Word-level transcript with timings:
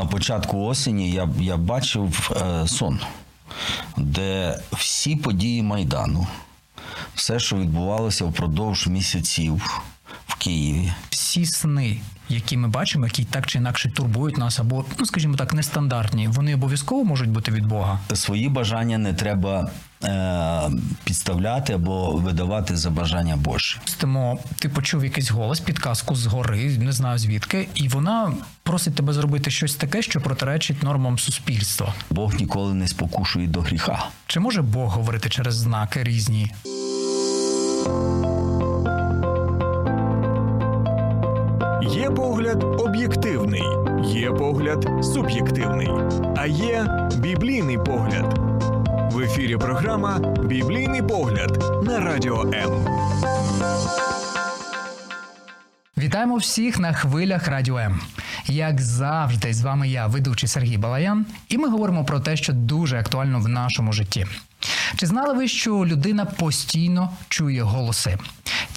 на 0.00 0.06
початку 0.06 0.64
осені 0.64 1.10
я, 1.10 1.28
я 1.40 1.56
бачив 1.56 2.30
е, 2.36 2.68
сон, 2.68 3.00
де 3.96 4.58
всі 4.72 5.16
події 5.16 5.62
Майдану, 5.62 6.26
все, 7.14 7.40
що 7.40 7.56
відбувалося 7.56 8.24
впродовж 8.24 8.86
місяців 8.86 9.82
в 10.26 10.34
Києві, 10.34 10.92
Всі 11.10 11.46
сни, 11.46 12.00
які 12.30 12.56
ми 12.56 12.68
бачимо, 12.68 13.04
які 13.04 13.24
так 13.24 13.46
чи 13.46 13.58
інакше 13.58 13.90
турбують 13.90 14.38
нас, 14.38 14.58
або, 14.58 14.84
ну 14.98 15.06
скажімо 15.06 15.36
так, 15.36 15.54
нестандартні, 15.54 16.28
вони 16.28 16.54
обов'язково 16.54 17.04
можуть 17.04 17.30
бути 17.30 17.52
від 17.52 17.66
Бога. 17.66 18.00
свої 18.14 18.48
бажання 18.48 18.98
не 18.98 19.14
треба 19.14 19.70
е, 20.04 20.70
підставляти 21.04 21.72
або 21.72 22.12
видавати 22.12 22.76
за 22.76 22.90
бажання 22.90 23.36
Божі. 23.36 23.74
Припустимо, 23.74 24.38
ти 24.58 24.68
почув 24.68 25.04
якийсь 25.04 25.30
голос, 25.30 25.60
підказку 25.60 26.14
згори, 26.14 26.78
не 26.78 26.92
знаю 26.92 27.18
звідки, 27.18 27.68
і 27.74 27.88
вона 27.88 28.32
просить 28.62 28.94
тебе 28.94 29.12
зробити 29.12 29.50
щось 29.50 29.74
таке, 29.74 30.02
що 30.02 30.20
протиречить 30.20 30.82
нормам 30.82 31.18
суспільства. 31.18 31.94
Бог 32.10 32.34
ніколи 32.34 32.74
не 32.74 32.88
спокушує 32.88 33.46
до 33.46 33.60
гріха. 33.60 34.06
Чи 34.26 34.40
може 34.40 34.62
Бог 34.62 34.90
говорити 34.90 35.28
через 35.28 35.54
знаки 35.54 36.02
різні? 36.04 36.50
Є 41.92 42.10
погляд 42.10 42.64
об'єктивний, 42.64 43.62
є 44.04 44.30
погляд 44.30 44.88
суб'єктивний, 45.02 45.88
а 46.36 46.46
є 46.46 47.08
біблійний 47.16 47.78
погляд. 47.78 48.38
В 49.12 49.20
ефірі 49.20 49.56
програма 49.56 50.18
Біблійний 50.44 51.02
погляд 51.02 51.82
на 51.86 52.00
радіо 52.00 52.42
М. 52.42 52.86
Вітаємо 55.98 56.36
всіх 56.36 56.78
на 56.78 56.92
хвилях 56.92 57.48
Радіо 57.48 57.78
М. 57.78 58.00
Як 58.46 58.80
завжди, 58.80 59.54
з 59.54 59.62
вами 59.62 59.88
я, 59.88 60.06
ведучий 60.06 60.48
Сергій 60.48 60.78
Балаян, 60.78 61.26
і 61.48 61.58
ми 61.58 61.68
говоримо 61.68 62.04
про 62.04 62.20
те, 62.20 62.36
що 62.36 62.52
дуже 62.52 62.98
актуально 62.98 63.40
в 63.40 63.48
нашому 63.48 63.92
житті. 63.92 64.26
Чи 64.96 65.06
знали 65.06 65.34
ви, 65.34 65.48
що 65.48 65.86
людина 65.86 66.24
постійно 66.24 67.10
чує 67.28 67.62
голоси? 67.62 68.18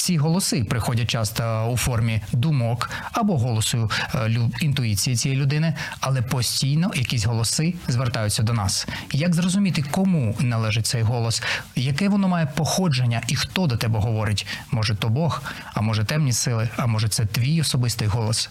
Ці 0.03 0.17
голоси 0.17 0.63
приходять 0.63 1.07
часто 1.07 1.69
у 1.71 1.77
формі 1.77 2.21
думок 2.31 2.89
або 3.11 3.37
голосу 3.37 3.91
е, 4.15 4.37
інтуїції 4.61 5.15
цієї 5.15 5.41
людини, 5.41 5.73
але 5.99 6.21
постійно 6.21 6.91
якісь 6.95 7.25
голоси 7.25 7.73
звертаються 7.87 8.43
до 8.43 8.53
нас. 8.53 8.87
Як 9.11 9.33
зрозуміти, 9.33 9.83
кому 9.91 10.35
належить 10.39 10.85
цей 10.85 11.01
голос, 11.01 11.43
яке 11.75 12.09
воно 12.09 12.27
має 12.27 12.45
походження 12.45 13.21
і 13.27 13.35
хто 13.35 13.67
до 13.67 13.77
тебе 13.77 13.99
говорить? 13.99 14.47
Може, 14.71 14.95
то 14.95 15.09
Бог, 15.09 15.41
а 15.73 15.81
може 15.81 16.03
темні 16.03 16.33
сили, 16.33 16.69
а 16.77 16.85
може 16.85 17.07
це 17.07 17.25
твій 17.25 17.61
особистий 17.61 18.07
голос. 18.07 18.49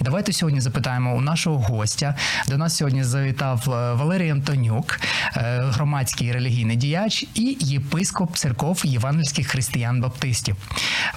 Давайте 0.00 0.32
сьогодні 0.32 0.60
запитаємо 0.60 1.16
у 1.16 1.20
нашого 1.20 1.58
гостя. 1.58 2.14
До 2.48 2.58
нас 2.58 2.76
сьогодні 2.76 3.04
завітав 3.04 3.64
е, 3.66 3.94
Валерій 3.94 4.30
Антонюк, 4.30 5.00
е, 5.36 5.60
громадський 5.64 6.32
релігійний 6.32 6.76
діяч 6.76 7.26
і 7.34 7.56
єпископ 7.60 8.36
церков 8.36 8.80
євангельських 8.84 9.48
християн-баптистів. 9.48 10.56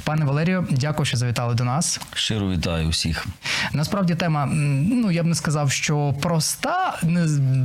Пане 0.03 0.25
Валерію, 0.25 0.67
дякую, 0.71 1.05
що 1.05 1.17
завітали 1.17 1.55
до 1.55 1.63
нас. 1.63 1.99
Щиро 2.13 2.49
вітаю 2.49 2.89
всіх. 2.89 3.25
Насправді 3.73 4.15
тема, 4.15 4.45
ну 4.91 5.11
я 5.11 5.23
б 5.23 5.25
не 5.25 5.35
сказав, 5.35 5.71
що 5.71 6.13
проста, 6.21 6.99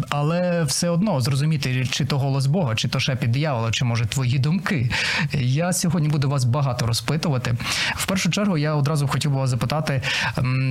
але 0.08 0.64
все 0.64 0.88
одно 0.88 1.20
зрозуміти, 1.20 1.86
чи 1.91 2.05
то 2.05 2.19
голос 2.19 2.47
Бога, 2.47 2.75
чи 2.75 2.88
то 2.88 3.00
шепіт 3.00 3.31
диявола, 3.31 3.70
чи 3.70 3.84
може 3.84 4.06
твої 4.06 4.38
думки. 4.38 4.91
Я 5.33 5.72
сьогодні 5.72 6.08
буду 6.08 6.31
вас 6.31 6.44
багато 6.44 6.86
розпитувати. 6.86 7.56
В 7.97 8.06
першу 8.06 8.31
чергу 8.31 8.58
я 8.58 8.75
одразу 8.75 9.08
хотів 9.08 9.31
би 9.31 9.36
вас 9.36 9.50
запитати: 9.50 10.03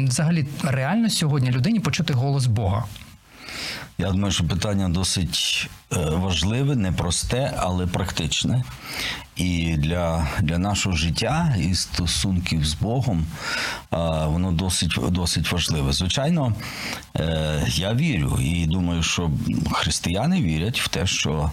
взагалі, 0.07 0.45
реально 0.63 1.09
сьогодні 1.09 1.51
людині 1.51 1.79
почути 1.79 2.13
голос 2.13 2.45
Бога? 2.45 2.83
Я 3.97 4.11
думаю, 4.11 4.31
що 4.31 4.43
питання 4.43 4.89
досить 4.89 5.69
е, 5.93 5.97
важливе, 6.09 6.75
непросте, 6.75 7.53
але 7.57 7.87
практичне. 7.87 8.63
І 9.35 9.75
для, 9.77 10.27
для 10.39 10.57
нашого 10.57 10.95
життя 10.95 11.55
і 11.59 11.75
стосунків 11.75 12.65
з 12.65 12.73
Богом 12.73 13.19
е, 13.19 13.97
воно 14.25 14.51
досить, 14.51 14.97
досить 15.09 15.51
важливе. 15.51 15.93
Звичайно, 15.93 16.53
е, 17.15 17.65
я 17.67 17.93
вірю 17.93 18.37
і 18.41 18.65
думаю, 18.65 19.03
що 19.03 19.31
християни 19.71 20.41
вірять 20.41 20.79
в 20.79 20.87
те, 20.87 21.07
що 21.07 21.51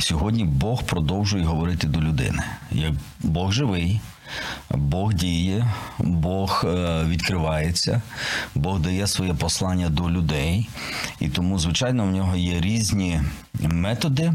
сьогодні 0.00 0.44
Бог 0.44 0.82
продовжує 0.82 1.44
говорити 1.44 1.86
до 1.86 2.00
людини. 2.00 2.42
Як 2.70 2.92
Бог 3.20 3.52
живий. 3.52 4.00
Бог 4.70 5.14
діє, 5.14 5.66
Бог 5.98 6.64
е, 6.64 7.04
відкривається, 7.04 8.02
Бог 8.54 8.80
дає 8.80 9.06
своє 9.06 9.34
послання 9.34 9.88
до 9.88 10.10
людей, 10.10 10.68
і 11.20 11.28
тому, 11.28 11.58
звичайно, 11.58 12.04
в 12.04 12.10
нього 12.10 12.36
є 12.36 12.60
різні 12.60 13.20
методи, 13.60 14.32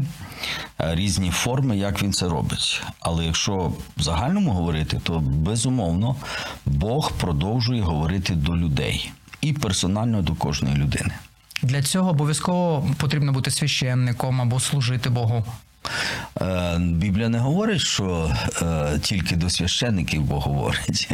е, 0.80 0.94
різні 0.94 1.30
форми, 1.30 1.76
як 1.76 2.02
він 2.02 2.12
це 2.12 2.28
робить. 2.28 2.82
Але 3.00 3.24
якщо 3.24 3.72
в 3.96 4.02
загальному 4.02 4.50
говорити, 4.50 5.00
то 5.02 5.18
безумовно 5.20 6.16
Бог 6.66 7.12
продовжує 7.12 7.82
говорити 7.82 8.34
до 8.34 8.56
людей 8.56 9.12
і 9.40 9.52
персонально 9.52 10.22
до 10.22 10.34
кожної 10.34 10.76
людини. 10.76 11.10
Для 11.62 11.82
цього 11.82 12.10
обов'язково 12.10 12.88
потрібно 12.96 13.32
бути 13.32 13.50
священником 13.50 14.40
або 14.40 14.60
служити 14.60 15.10
Богу. 15.10 15.44
Е, 16.40 16.78
Біблія 16.78 17.28
не 17.28 17.38
говорить, 17.38 17.80
що 17.80 18.36
е, 18.62 18.98
тільки 18.98 19.36
до 19.36 19.50
священників 19.50 20.22
Бог 20.22 20.42
говорить. 20.42 21.08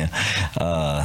Е, 0.60 1.04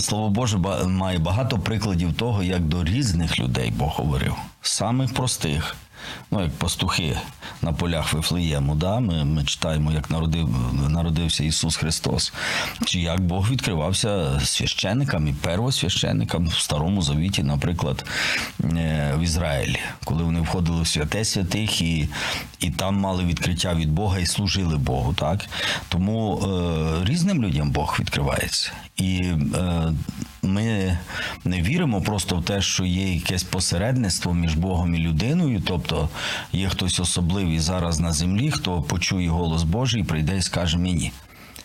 Слово 0.00 0.30
Боже 0.30 0.58
має 0.86 1.18
багато 1.18 1.58
прикладів 1.58 2.14
того, 2.14 2.42
як 2.42 2.62
до 2.62 2.84
різних 2.84 3.38
людей 3.38 3.70
Бог 3.70 3.92
говорив. 3.96 4.34
Самих 4.62 5.14
простих, 5.14 5.76
ну 6.30 6.42
як 6.42 6.50
пастухи 6.50 7.16
на 7.62 7.72
полях 7.72 8.12
Вифлеєму, 8.12 8.74
да? 8.74 9.00
ми, 9.00 9.24
ми 9.24 9.44
читаємо, 9.44 9.92
як 9.92 10.10
народив, 10.10 10.48
народився 10.88 11.44
Ісус 11.44 11.76
Христос, 11.76 12.32
чи 12.84 13.00
як 13.00 13.20
Бог 13.20 13.50
відкривався 13.50 14.40
священникам 14.44 15.28
і 15.28 15.32
первосвященникам 15.32 16.48
в 16.48 16.54
Старому 16.54 17.02
Завіті, 17.02 17.42
наприклад, 17.42 18.04
е, 18.64 19.14
в 19.16 19.22
Ізраїлі, 19.22 19.78
коли 20.04 20.22
вони 20.22 20.40
входили 20.40 20.82
в 20.82 20.86
святе 20.86 21.24
святих 21.24 21.82
і, 21.82 22.08
і 22.60 22.70
там 22.70 22.96
мали 22.96 23.24
відкриття 23.24 23.74
від 23.74 23.92
Бога 23.92 24.18
і 24.18 24.26
служили 24.26 24.76
Богу. 24.76 25.14
Так? 25.14 25.46
Тому 25.88 26.38
е, 26.38 27.04
різним 27.04 27.42
людям 27.42 27.70
Бог 27.70 27.96
відкривається. 28.00 28.72
І 28.96 29.32
е, 29.54 29.92
ми 30.48 30.98
не 31.44 31.62
віримо 31.62 32.02
просто 32.02 32.36
в 32.36 32.44
те, 32.44 32.62
що 32.62 32.84
є 32.84 33.14
якесь 33.14 33.42
посередництво 33.42 34.34
між 34.34 34.54
Богом 34.54 34.94
і 34.94 34.98
людиною, 34.98 35.62
тобто 35.66 36.08
є 36.52 36.68
хтось 36.68 37.00
особливий 37.00 37.58
зараз 37.58 38.00
на 38.00 38.12
землі, 38.12 38.50
хто 38.50 38.82
почує 38.82 39.28
голос 39.28 39.62
Божий, 39.62 40.04
прийде 40.04 40.36
і 40.36 40.42
скаже 40.42 40.78
мені. 40.78 41.12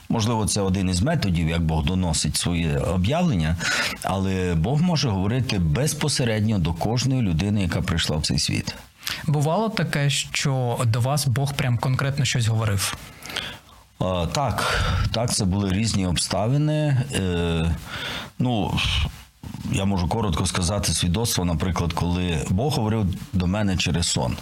Можливо, 0.09 0.45
це 0.45 0.61
один 0.61 0.89
із 0.89 1.01
методів, 1.01 1.49
як 1.49 1.61
Бог 1.61 1.85
доносить 1.85 2.37
своє 2.37 2.77
об'явлення, 2.77 3.57
але 4.03 4.55
Бог 4.55 4.81
може 4.81 5.09
говорити 5.09 5.59
безпосередньо 5.59 6.59
до 6.59 6.73
кожної 6.73 7.21
людини, 7.21 7.61
яка 7.61 7.81
прийшла 7.81 8.17
в 8.17 8.21
цей 8.21 8.39
світ. 8.39 8.75
Бувало 9.27 9.69
таке, 9.69 10.09
що 10.09 10.79
до 10.85 11.01
вас 11.01 11.27
Бог 11.27 11.53
прям 11.53 11.77
конкретно 11.77 12.25
щось 12.25 12.47
говорив. 12.47 12.97
Так, 14.33 14.83
так, 15.11 15.33
це 15.33 15.45
були 15.45 15.69
різні 15.69 16.07
обставини. 16.07 17.03
Е, 17.13 17.75
ну, 18.39 18.79
я 19.71 19.85
можу 19.85 20.07
коротко 20.07 20.45
сказати 20.45 20.93
свідоцтво, 20.93 21.45
наприклад, 21.45 21.93
коли 21.93 22.45
Бог 22.49 22.73
говорив 22.73 23.05
до 23.33 23.47
мене 23.47 23.77
через 23.77 24.07
сон. 24.07 24.37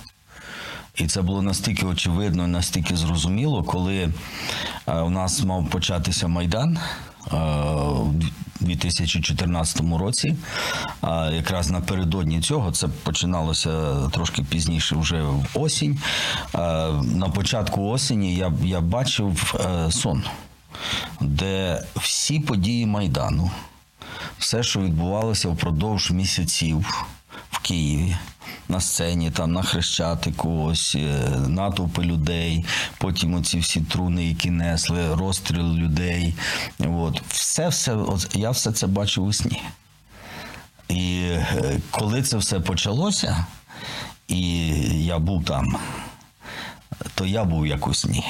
І 0.95 1.07
це 1.07 1.21
було 1.21 1.41
настільки 1.41 1.85
очевидно, 1.85 2.47
настільки 2.47 2.95
зрозуміло, 2.95 3.63
коли 3.63 4.09
е, 4.87 4.99
у 4.99 5.09
нас 5.09 5.43
мав 5.43 5.69
початися 5.69 6.27
Майдан 6.27 6.77
е, 6.77 7.37
2014 8.61 9.81
році. 9.99 10.35
А 11.01 11.29
якраз 11.29 11.69
напередодні 11.69 12.41
цього 12.41 12.71
це 12.71 12.87
починалося 12.87 13.95
трошки 14.09 14.43
пізніше, 14.43 14.95
вже 14.95 15.21
в 15.21 15.45
осінь. 15.53 15.99
На 17.03 17.31
початку 17.35 17.89
осені 17.89 18.35
я, 18.35 18.53
я 18.63 18.81
бачив 18.81 19.55
е, 19.59 19.91
сон, 19.91 20.23
де 21.21 21.83
всі 21.95 22.39
події 22.39 22.85
Майдану, 22.85 23.51
все, 24.39 24.63
що 24.63 24.79
відбувалося 24.79 25.49
впродовж 25.49 26.11
місяців 26.11 27.05
в 27.51 27.59
Києві. 27.59 28.15
На 28.69 28.81
сцені, 28.81 29.31
там 29.31 29.51
на 29.51 29.63
хрещатику, 29.63 30.63
ось 30.63 30.95
е, 30.95 31.29
натовпи 31.47 32.03
людей, 32.03 32.65
потім 32.97 33.33
оці 33.33 33.59
всі 33.59 33.81
труни, 33.81 34.25
які 34.25 34.49
несли, 34.51 35.15
розстріл 35.15 35.73
людей. 35.73 36.33
От. 36.79 37.21
Все, 37.27 37.67
все, 37.67 37.93
от, 37.93 38.35
я 38.35 38.51
все 38.51 38.71
це 38.71 38.87
бачив 38.87 39.23
у 39.23 39.33
сні. 39.33 39.61
І 40.89 41.21
е, 41.31 41.79
коли 41.91 42.21
це 42.21 42.37
все 42.37 42.59
почалося, 42.59 43.45
і 44.27 44.67
я 45.05 45.19
був 45.19 45.45
там, 45.45 45.77
то 47.15 47.25
я 47.25 47.43
був 47.43 47.67
як 47.67 47.87
у 47.87 47.93
сні. 47.93 48.23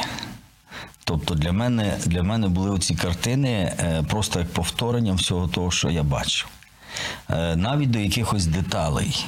Тобто 1.04 1.36
для 1.36 1.52
мене, 1.52 1.98
для 2.06 2.24
мене 2.24 2.48
були 2.48 2.80
ці 2.80 2.96
картини 2.96 3.50
е, 3.50 4.04
просто 4.10 4.40
як 4.40 4.54
повторенням 4.54 5.16
всього 5.16 5.48
того, 5.48 5.72
що 5.72 5.90
я 5.90 6.04
бачив. 6.04 6.48
навіть 7.56 7.92
до 7.92 8.00
якихось 8.00 8.46
деталей. 8.46 9.26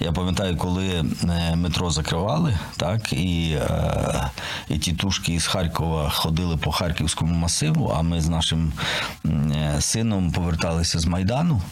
Я 0.00 0.12
пам'ятаю, 0.12 0.56
коли 0.56 0.88
е, 0.88 1.56
метро 1.56 1.90
закривали, 1.90 2.58
так, 2.76 3.12
і, 3.12 3.56
е, 3.60 4.30
і 4.68 4.78
тітушки 4.78 5.32
із 5.32 5.46
Харкова 5.46 6.10
ходили 6.10 6.56
по 6.56 6.72
харківському 6.72 7.34
масиву, 7.34 7.92
а 7.96 8.02
ми 8.02 8.20
з 8.20 8.28
нашим 8.28 8.72
е, 9.26 9.76
сином 9.80 10.32
поверталися 10.32 10.98
з 10.98 11.06
Майдану. 11.06 11.62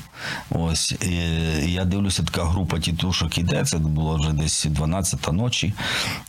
Ось 0.50 0.92
і 0.92 1.72
я 1.72 1.84
дивлюся, 1.84 2.22
така 2.22 2.44
група 2.44 2.78
тітушок 2.78 3.38
іде. 3.38 3.64
Це 3.64 3.78
було 3.78 4.16
вже 4.16 4.32
десь 4.32 4.66
12 4.70 5.32
ночі. 5.32 5.74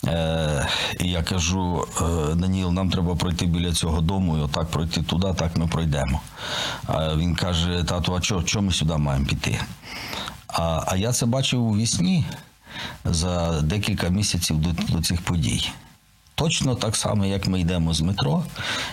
Е, 0.08 0.68
і 1.00 1.10
я 1.10 1.24
кажу: 1.24 1.88
Даніл, 2.36 2.72
нам 2.72 2.90
треба 2.90 3.16
пройти 3.16 3.46
біля 3.46 3.74
цього 3.74 4.02
дому, 4.02 4.38
і 4.38 4.42
отак 4.42 4.68
пройти 4.68 5.02
туди, 5.02 5.34
так 5.38 5.58
ми 5.58 5.68
пройдемо. 5.68 6.22
А 6.88 7.16
він 7.16 7.36
каже: 7.36 7.84
тату, 7.88 8.16
а 8.16 8.20
чого 8.20 8.44
чого 8.44 8.66
ми 8.66 8.72
сюди 8.72 8.98
маємо 8.98 9.26
піти? 9.26 9.60
А, 10.58 10.84
а 10.88 10.96
я 10.96 11.12
це 11.12 11.26
бачив 11.26 11.68
у 11.68 11.78
вісні 11.78 12.26
за 13.06 13.62
декілька 13.62 14.10
місяців 14.10 14.58
до, 14.58 14.70
до 14.96 15.02
цих 15.02 15.22
подій. 15.22 15.70
Точно 16.36 16.76
так 16.76 16.96
само, 16.96 17.26
як 17.26 17.48
ми 17.48 17.60
йдемо 17.60 17.94
з 17.94 18.02
метро, 18.02 18.44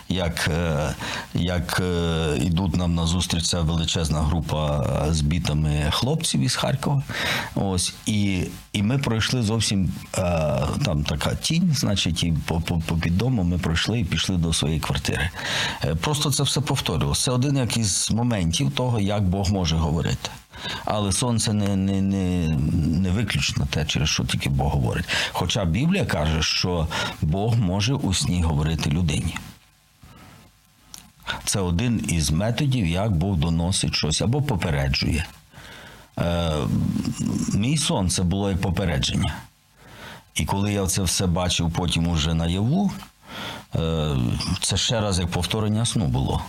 як, 0.09 0.49
е, 0.49 0.95
як 1.35 1.81
е, 1.81 2.39
йдуть 2.41 2.77
нам 2.77 2.95
на 2.95 3.07
зустріч 3.07 3.45
ця 3.45 3.61
величезна 3.61 4.23
група 4.23 4.87
з 5.11 5.21
бітами 5.21 5.87
хлопців 5.91 6.41
із 6.41 6.55
Харкова. 6.55 7.03
Ось, 7.55 7.95
і, 8.07 8.45
і 8.73 8.83
ми 8.83 8.99
пройшли 8.99 9.43
зовсім 9.43 9.93
е, 10.19 10.21
там 10.85 11.05
така 11.05 11.35
тінь, 11.35 11.75
значить, 11.75 12.25
і 12.25 12.35
по, 12.47 12.61
під 13.03 13.19
домом 13.19 13.49
ми 13.49 13.59
пройшли 13.59 14.01
і 14.01 14.05
пішли 14.05 14.37
до 14.37 14.53
своєї 14.53 14.81
квартири. 14.81 15.31
Е, 15.85 15.95
Просто 15.95 16.31
це 16.31 16.43
все 16.43 16.61
повторювалося. 16.61 17.25
Це 17.25 17.31
один 17.31 17.57
як 17.57 17.77
із 17.77 18.11
моментів 18.11 18.71
того, 18.71 19.01
як 19.01 19.23
Бог 19.23 19.53
може 19.53 19.77
говорити. 19.77 20.31
Але 20.85 21.13
сонце 21.13 21.53
не, 21.53 21.77
не, 21.77 22.01
не, 22.01 22.49
не 22.99 23.11
виключно 23.11 23.67
те, 23.71 23.85
через 23.85 24.09
що 24.09 24.25
тільки 24.25 24.49
Бог 24.49 24.73
говорить. 24.73 25.09
Хоча 25.33 25.65
Біблія 25.65 26.05
каже, 26.05 26.43
що 26.43 26.89
Бог 27.23 27.59
може 27.59 27.95
у 27.95 28.15
сні 28.15 28.43
говорити 28.43 28.91
людині. 28.91 29.37
Це 31.45 31.61
один 31.61 32.05
із 32.09 32.31
методів, 32.31 32.87
як 32.87 33.13
Бог 33.13 33.37
доносить 33.37 33.95
щось 33.95 34.23
або 34.23 34.43
попереджує. 34.43 35.27
Е, 36.19 36.53
мій 37.55 37.77
сон 37.77 38.11
це 38.11 38.23
було 38.23 38.51
як 38.51 38.61
попередження. 38.61 39.35
І 40.35 40.45
коли 40.45 40.73
я 40.73 40.87
це 40.87 41.03
все 41.03 41.27
бачив 41.27 41.71
потім 41.71 42.09
уже 42.09 42.35
наяву, 42.35 42.93
це 44.61 44.77
ще 44.77 45.01
раз 45.01 45.19
як 45.19 45.31
повторення 45.31 45.87
сну 45.87 46.07
було. 46.07 46.43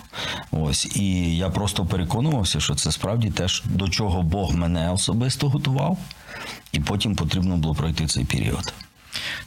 Ось. 0.52 0.96
І 0.96 1.38
я 1.38 1.50
просто 1.50 1.86
переконувався, 1.86 2.60
що 2.60 2.76
це 2.76 2.92
справді 2.92 3.30
те, 3.32 3.48
до 3.66 3.90
чого 3.90 4.24
Бог 4.24 4.56
мене 4.56 4.92
особисто 4.92 5.50
готував, 5.50 5.98
і 6.72 6.80
потім 6.80 7.16
потрібно 7.16 7.58
було 7.58 7.76
пройти 7.76 8.06
цей 8.06 8.26
період. 8.26 8.74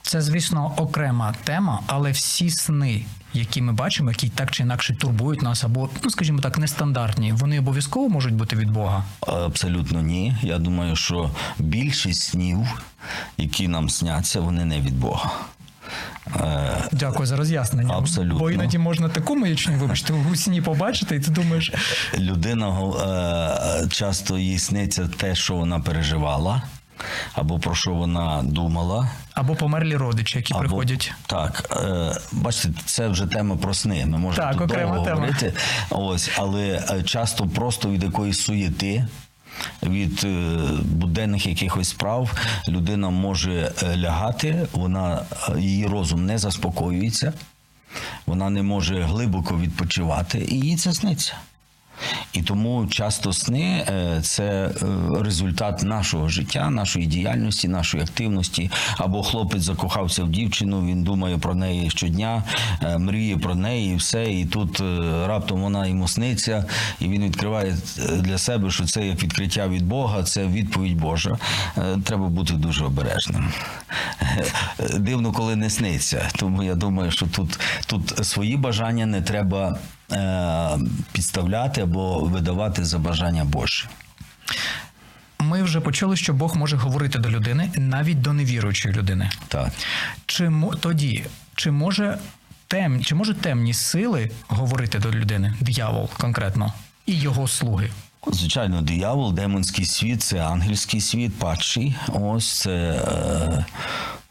Це, 0.02 0.23
звісно, 0.23 0.73
окрема 0.76 1.34
тема, 1.44 1.81
але 1.87 2.11
всі 2.11 2.50
сни, 2.50 3.05
які 3.34 3.62
ми 3.62 3.73
бачимо, 3.73 4.11
які 4.11 4.29
так 4.29 4.50
чи 4.50 4.62
інакше 4.62 4.94
турбують 4.94 5.43
нас, 5.43 5.64
або, 5.64 5.88
ну 6.05 6.11
скажімо 6.11 6.40
так, 6.40 6.58
нестандартні, 6.58 7.32
вони 7.32 7.58
обов'язково 7.58 8.08
можуть 8.08 8.34
бути 8.34 8.56
від 8.56 8.70
Бога. 8.70 9.05
Абсолютно 9.20 10.02
ні. 10.02 10.37
Я 10.43 10.58
думаю, 10.58 10.96
що 10.96 11.31
більшість 11.58 12.22
снів, 12.22 12.82
які 13.37 13.69
нам 13.69 13.88
сняться, 13.88 14.40
вони 14.40 14.64
не 14.64 14.81
від 14.81 14.99
Бога. 15.00 15.31
Е, 16.40 16.88
Дякую 16.93 17.26
за 17.26 17.37
роз'яснення. 17.37 17.94
Абсолютно. 17.94 18.38
Бо 18.38 18.50
іноді 18.50 18.78
можна 18.78 19.08
таку 19.08 19.37
маячню, 19.37 19.78
вибачте, 19.78 20.12
у 20.32 20.37
сні 20.37 20.62
побачити, 20.62 21.17
і 21.17 21.20
ти 21.20 21.31
думаєш, 21.31 21.73
людина 22.19 22.69
е, 23.84 23.88
часто 23.88 24.38
їй 24.38 24.58
сниться 24.58 25.08
те, 25.17 25.34
що 25.34 25.55
вона 25.55 25.81
переживала, 25.81 26.62
або 27.34 27.58
про 27.58 27.75
що 27.75 27.90
вона 27.90 28.40
думала. 28.44 29.11
або 29.34 29.55
померлі 29.55 29.96
родичі, 29.96 30.38
які 30.38 30.55
Або, 30.55 30.61
приходять. 30.62 31.12
Так, 31.26 31.76
е, 31.87 32.12
бачите, 32.32 32.75
це 32.84 33.08
вже 33.08 33.26
тема 33.26 33.56
про 33.56 33.75
сни. 33.75 34.06
Ми 34.06 34.19
можемо 34.19 34.49
Так, 34.49 34.58
тут 34.58 34.69
довго 34.69 35.05
тема. 35.05 35.14
говорити. 35.14 35.52
Ось, 35.90 36.31
але 36.38 36.82
часто 37.05 37.46
просто 37.46 37.88
від 37.90 38.02
якоїсь 38.02 38.40
суєти. 38.40 39.06
Від 39.82 40.25
е, 40.25 40.58
буденних 40.82 41.47
якихось 41.47 41.88
справ 41.88 42.31
людина 42.69 43.11
може 43.11 43.73
е, 43.82 43.97
лягати, 43.97 44.67
вона 44.73 45.23
е, 45.49 45.61
її 45.61 45.87
розум 45.87 46.26
не 46.26 46.38
заспокоюється, 46.38 47.32
вона 48.26 48.50
не 48.50 48.62
може 48.62 49.03
глибоко 49.03 49.58
відпочивати, 49.58 50.47
і 50.49 50.61
їй 50.61 50.76
це 50.76 50.93
сниться. 50.93 51.35
І 52.32 52.43
тому 52.43 52.87
часто 52.87 53.32
сни 53.32 53.87
е, 53.88 54.20
це 54.22 54.44
е, 54.44 54.72
результат 55.20 55.82
нашого 55.82 56.28
життя, 56.28 56.70
нашої 56.70 57.06
діяльності, 57.06 57.69
нашої 57.69 58.02
активності. 58.02 58.70
Або 58.96 59.22
хлопець 59.22 59.62
закохався 59.62 60.25
в 60.25 60.31
дівчину, 60.31 60.87
він 60.87 61.02
думає 61.02 61.38
про 61.38 61.54
неї 61.54 61.90
щодня, 61.90 62.43
е, 62.82 62.98
мріє 62.98 63.37
про 63.37 63.54
неї, 63.54 63.93
і 63.93 63.96
все. 63.96 64.32
І 64.32 64.44
тут 64.44 64.82
раптом 65.26 65.62
вона 65.62 65.87
йому 65.87 66.08
сниться, 66.08 66.64
і 67.00 67.08
він 67.08 67.25
відкриває 67.25 67.76
для 68.19 68.38
себе, 68.38 68.70
що 68.70 68.84
це 68.84 69.06
як 69.06 69.22
відкриття 69.22 69.69
від 69.69 69.87
Бога, 69.87 70.22
це 70.22 70.46
відповідь 70.46 71.00
Божа. 71.00 71.38
Треба 72.04 72.26
бути 72.28 72.52
дуже 72.52 72.84
обережним. 72.84 73.52
Дивно, 74.98 75.32
коли 75.32 75.56
не 75.56 75.70
сниться. 75.70 76.28
Тому 76.37 76.62
я 76.62 76.75
думаю, 76.75 77.10
що 77.10 77.26
тут, 77.26 77.60
тут 77.87 78.26
свої 78.26 78.56
бажання 78.56 79.06
не 79.06 79.22
треба 79.22 79.78
підставляти 81.12 81.81
або 81.81 82.20
видавати 82.20 82.85
за 82.85 82.99
бажання 82.99 83.44
Божі. 83.44 83.85
Ми 85.38 85.62
вже 85.62 85.81
почули, 85.81 86.17
що 86.17 86.32
Бог 86.35 86.56
може 86.56 86.76
говорити 86.76 87.19
до 87.19 87.31
людини, 87.31 87.70
навіть 87.76 88.23
до 88.23 88.32
невіруючої 88.32 88.94
людини. 88.94 89.31
Так. 89.49 89.73
Чи 90.26 90.53
тоді, 90.81 91.25
чи 91.55 91.70
може 91.70 92.19
тем, 92.69 93.05
чи 93.05 93.14
можуть 93.14 93.41
темні 93.41 93.75
сили 93.75 94.31
говорити 94.49 94.99
до 94.99 95.11
людини, 95.11 95.55
диявол 95.61 96.08
конкретно, 96.19 96.73
і 97.06 97.19
його 97.19 97.49
слуги? 97.49 97.91
Звичайно, 98.32 98.82
диявол, 98.82 99.35
демонський 99.35 99.85
світ 99.85 100.23
це 100.23 100.41
ангельський 100.41 101.00
світ, 101.00 101.38
падший. 101.38 101.97
Ось 102.08 102.61
це, 102.61 102.70
е, 102.70 103.64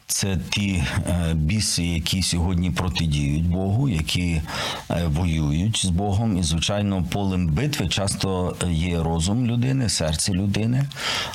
це 0.06 0.38
ті 0.50 0.84
е, 1.08 1.34
біси, 1.34 1.84
які 1.84 2.22
сьогодні 2.22 2.70
протидіють 2.70 3.46
Богу, 3.46 3.88
які 3.88 4.42
е, 4.90 5.06
воюють 5.06 5.86
з 5.86 5.88
Богом. 5.88 6.38
І, 6.38 6.42
звичайно, 6.42 7.04
полем 7.10 7.46
битви 7.46 7.88
часто 7.88 8.56
є 8.70 9.02
розум 9.02 9.46
людини, 9.46 9.88
серце 9.88 10.32
людини. 10.32 10.88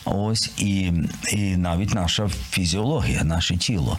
Ось 0.06 0.51
і, 0.57 0.91
і 1.31 1.57
навіть 1.57 1.94
наша 1.94 2.28
фізіологія, 2.30 3.23
наше 3.23 3.57
тіло. 3.57 3.97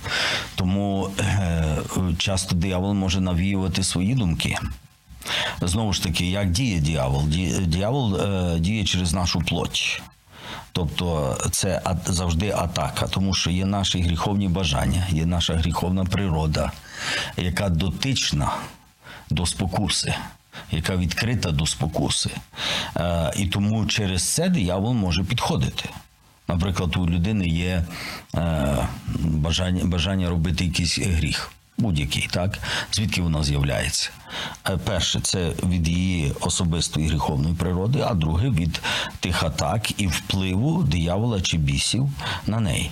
Тому 0.54 1.10
е, 1.20 1.78
часто 2.18 2.56
диявол 2.56 2.94
може 2.94 3.20
навіювати 3.20 3.82
свої 3.82 4.14
думки. 4.14 4.56
Знову 5.60 5.92
ж 5.92 6.02
таки, 6.02 6.26
як 6.26 6.50
діє 6.50 6.80
діявол? 6.80 7.28
Діявол 7.66 8.18
діє 8.58 8.84
через 8.84 9.12
нашу 9.12 9.40
плоть. 9.40 10.02
Тобто 10.72 11.36
це 11.50 11.82
завжди 12.06 12.50
атака, 12.50 13.06
тому 13.06 13.34
що 13.34 13.50
є 13.50 13.66
наші 13.66 14.02
гріховні 14.02 14.48
бажання, 14.48 15.06
є 15.10 15.26
наша 15.26 15.54
гріховна 15.54 16.04
природа, 16.04 16.72
яка 17.36 17.68
дотична 17.68 18.52
до 19.30 19.46
спокуси, 19.46 20.14
яка 20.70 20.96
відкрита 20.96 21.50
до 21.50 21.66
спокуси. 21.66 22.30
Е, 22.96 23.32
і 23.36 23.46
тому 23.46 23.86
через 23.86 24.22
це 24.22 24.48
диявол 24.48 24.92
може 24.92 25.24
підходити. 25.24 25.88
Наприклад, 26.48 26.96
у 26.96 27.06
людини 27.06 27.48
є 27.48 27.84
е, 28.34 28.88
бажання, 29.18 29.84
бажання 29.84 30.30
робити 30.30 30.64
якийсь 30.64 30.98
гріх. 30.98 31.52
Будь-який, 31.82 32.28
так? 32.30 32.58
Звідки 32.92 33.22
вона 33.22 33.42
з'являється? 33.42 34.10
Е, 34.70 34.76
Перше, 34.76 35.20
це 35.20 35.52
від 35.62 35.88
її 35.88 36.32
особистої 36.40 37.08
гріховної 37.08 37.54
природи, 37.54 38.04
а 38.06 38.14
друге 38.14 38.50
від 38.50 38.80
тих 39.20 39.42
атак 39.42 40.00
і 40.00 40.06
впливу 40.06 40.82
диявола 40.82 41.40
чи 41.40 41.56
бісів 41.56 42.08
на 42.46 42.60
неї. 42.60 42.90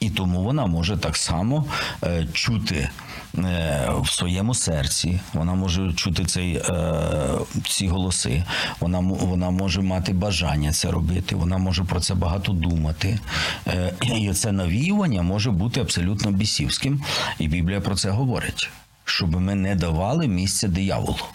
І 0.00 0.10
тому 0.10 0.42
вона 0.42 0.66
може 0.66 0.96
так 0.96 1.16
само 1.16 1.64
е, 2.04 2.26
чути 2.32 2.90
в 3.34 4.06
своєму 4.10 4.54
серці, 4.54 5.20
вона 5.32 5.54
може 5.54 5.92
чути 5.92 6.24
цей, 6.24 6.56
е, 6.56 7.38
ці 7.68 7.88
голоси, 7.88 8.44
вона, 8.80 8.98
вона 9.00 9.50
може 9.50 9.80
мати 9.80 10.12
бажання 10.12 10.72
це 10.72 10.90
робити, 10.90 11.36
вона 11.36 11.58
може 11.58 11.84
про 11.84 12.00
це 12.00 12.14
багато 12.14 12.52
думати. 12.52 13.18
Е, 13.66 13.92
і 14.16 14.32
це 14.32 14.52
навіювання 14.52 15.22
може 15.22 15.50
бути 15.50 15.80
абсолютно 15.80 16.30
бісівським. 16.30 17.02
І 17.38 17.48
Біблія 17.48 17.80
про 17.80 17.96
це 17.96 18.10
говорить, 18.10 18.70
щоб 19.04 19.40
ми 19.40 19.54
не 19.54 19.74
давали 19.74 20.28
місця 20.28 20.68
дияволу. 20.68 21.26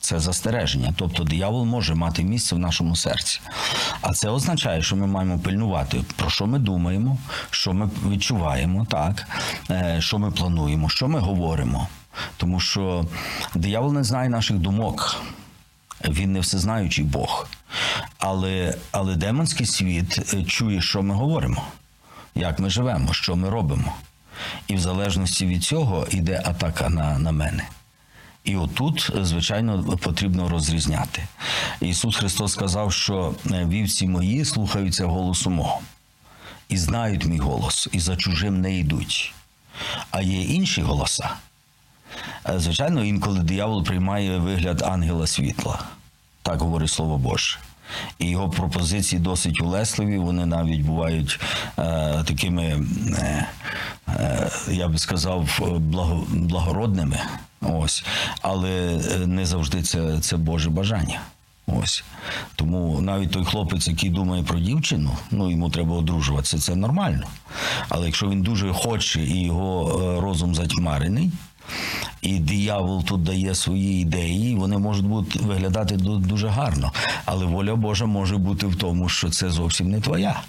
Це 0.00 0.18
застереження. 0.20 0.94
Тобто 0.96 1.24
диявол 1.24 1.64
може 1.64 1.94
мати 1.94 2.24
місце 2.24 2.54
в 2.54 2.58
нашому 2.58 2.96
серці. 2.96 3.40
А 4.00 4.12
це 4.12 4.28
означає, 4.30 4.82
що 4.82 4.96
ми 4.96 5.06
маємо 5.06 5.38
пильнувати, 5.38 6.04
про 6.16 6.30
що 6.30 6.46
ми 6.46 6.58
думаємо, 6.58 7.18
що 7.50 7.72
ми 7.72 7.90
відчуваємо, 8.08 8.86
так, 8.90 9.26
е, 9.70 9.96
що 10.00 10.18
ми 10.18 10.30
плануємо, 10.30 10.88
що 10.88 11.08
ми 11.08 11.20
говоримо. 11.20 11.88
Тому 12.36 12.60
що 12.60 13.06
диявол 13.54 13.92
не 13.92 14.04
знає 14.04 14.28
наших 14.28 14.56
думок. 14.56 15.22
Він 16.04 16.32
не 16.32 16.40
всезнаючий 16.40 17.04
Бог. 17.04 17.48
Але, 18.18 18.74
але 18.90 19.16
демонський 19.16 19.66
світ 19.66 20.34
е, 20.34 20.44
чує, 20.44 20.80
що 20.80 21.02
ми 21.02 21.14
говоримо, 21.14 21.62
як 22.34 22.58
ми 22.58 22.70
живемо, 22.70 23.12
що 23.12 23.36
ми 23.36 23.50
робимо. 23.50 23.94
І 24.66 24.74
в 24.74 24.80
залежності 24.80 25.46
від 25.46 25.64
цього 25.64 26.06
йде 26.10 26.42
атака 26.44 26.88
на, 26.88 27.18
на 27.18 27.32
мене. 27.32 27.64
І 28.44 28.56
отут, 28.56 29.10
е, 29.16 29.24
звичайно, 29.24 29.96
потрібно 30.02 30.48
розрізняти. 30.48 31.26
Ісус 31.80 32.16
Христос 32.16 32.52
сказав, 32.52 32.92
що 32.92 33.34
е, 33.50 33.66
вівці 33.66 34.06
мої 34.06 34.44
слухаються 34.44 35.06
голосу 35.06 35.50
мого 35.50 35.80
і 36.68 36.76
знають 36.76 37.24
мій 37.24 37.38
голос, 37.38 37.88
і 37.92 38.00
за 38.00 38.16
чужим 38.16 38.60
не 38.60 38.78
йдуть. 38.78 39.34
А 40.10 40.20
є 40.20 40.42
інші 40.42 40.82
голоса. 40.82 41.36
Е, 42.48 42.58
Звичайно, 42.60 43.04
інколи 43.04 43.40
диявол 43.40 43.84
приймає 43.84 44.38
вигляд 44.38 44.82
ангела 44.82 45.26
світла, 45.26 45.82
так 46.42 46.60
говорить 46.60 46.90
Слово 46.90 47.18
Боже. 47.18 47.58
І 48.18 48.30
його 48.30 48.50
пропозиції 48.50 49.20
досить 49.20 49.60
улесливі, 49.60 50.18
вони 50.18 50.46
навіть 50.46 50.80
бувають 50.80 51.40
е, 51.78 52.24
такими, 52.26 52.84
е, 53.18 53.48
е, 54.08 54.50
я 54.70 54.88
би 54.88 54.98
сказав, 54.98 55.60
благо, 55.78 56.26
благородними. 56.30 57.20
Ось. 57.60 58.04
Але 58.42 59.00
е, 59.14 59.26
не 59.26 59.46
завжди 59.46 59.82
це, 59.82 60.20
це 60.20 60.36
Боже 60.36 60.70
бажання. 60.70 61.20
Ось. 61.66 62.04
Тому 62.56 63.00
навіть 63.00 63.30
той 63.30 63.44
хлопець, 63.44 63.88
який 63.88 64.10
думає 64.10 64.42
про 64.42 64.58
дівчину, 64.58 65.16
ну 65.30 65.50
йому 65.50 65.70
треба 65.70 65.96
одружуватися, 65.96 66.58
це 66.58 66.74
нормально. 66.74 67.26
Але 67.88 68.06
якщо 68.06 68.28
він 68.28 68.42
дуже 68.42 68.72
хоче 68.72 69.20
і 69.20 69.44
його 69.44 70.00
е, 70.02 70.20
розум 70.20 70.54
затьмарений, 70.54 71.32
і 72.22 72.38
диявол 72.38 73.04
тут 73.04 73.22
дає 73.22 73.54
свої 73.54 74.02
ідеї, 74.02 74.56
вони 74.56 74.78
можуть 74.78 75.06
бути 75.06 75.38
виглядати 75.38 75.96
дуже 75.96 76.48
гарно. 76.48 76.92
Але 77.24 77.46
воля 77.46 77.76
Божа 77.76 78.06
може 78.06 78.36
бути 78.36 78.66
в 78.66 78.76
тому, 78.76 79.08
що 79.08 79.30
це 79.30 79.50
зовсім 79.50 79.90
не 79.90 80.00
твоя. 80.00 80.40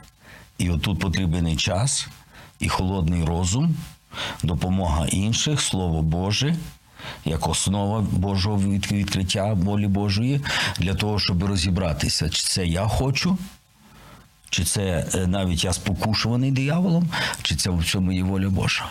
І 0.57 0.69
отут 0.69 0.99
потрібен 0.99 1.47
і 1.47 1.55
час, 1.55 2.07
і 2.59 2.69
холодний 2.69 3.23
розум, 3.23 3.75
допомога 4.43 5.07
інших, 5.07 5.61
Слово 5.61 6.01
Боже, 6.01 6.55
як 7.25 7.47
основа 7.47 8.01
Божого 8.11 8.57
відкриття 8.91 9.53
волі 9.53 9.87
Божої, 9.87 10.41
для 10.79 10.93
того, 10.93 11.19
щоб 11.19 11.43
розібратися, 11.43 12.29
чи 12.29 12.43
це 12.43 12.65
я 12.65 12.87
хочу, 12.87 13.37
чи 14.49 14.63
це 14.63 15.05
е, 15.15 15.27
навіть 15.27 15.63
я 15.63 15.73
спокушуваний 15.73 16.51
дияволом, 16.51 17.09
чи 17.41 17.55
це 17.55 17.69
в 17.69 17.85
цьому 17.85 18.11
є 18.11 18.23
воля 18.23 18.49
Божа. 18.49 18.85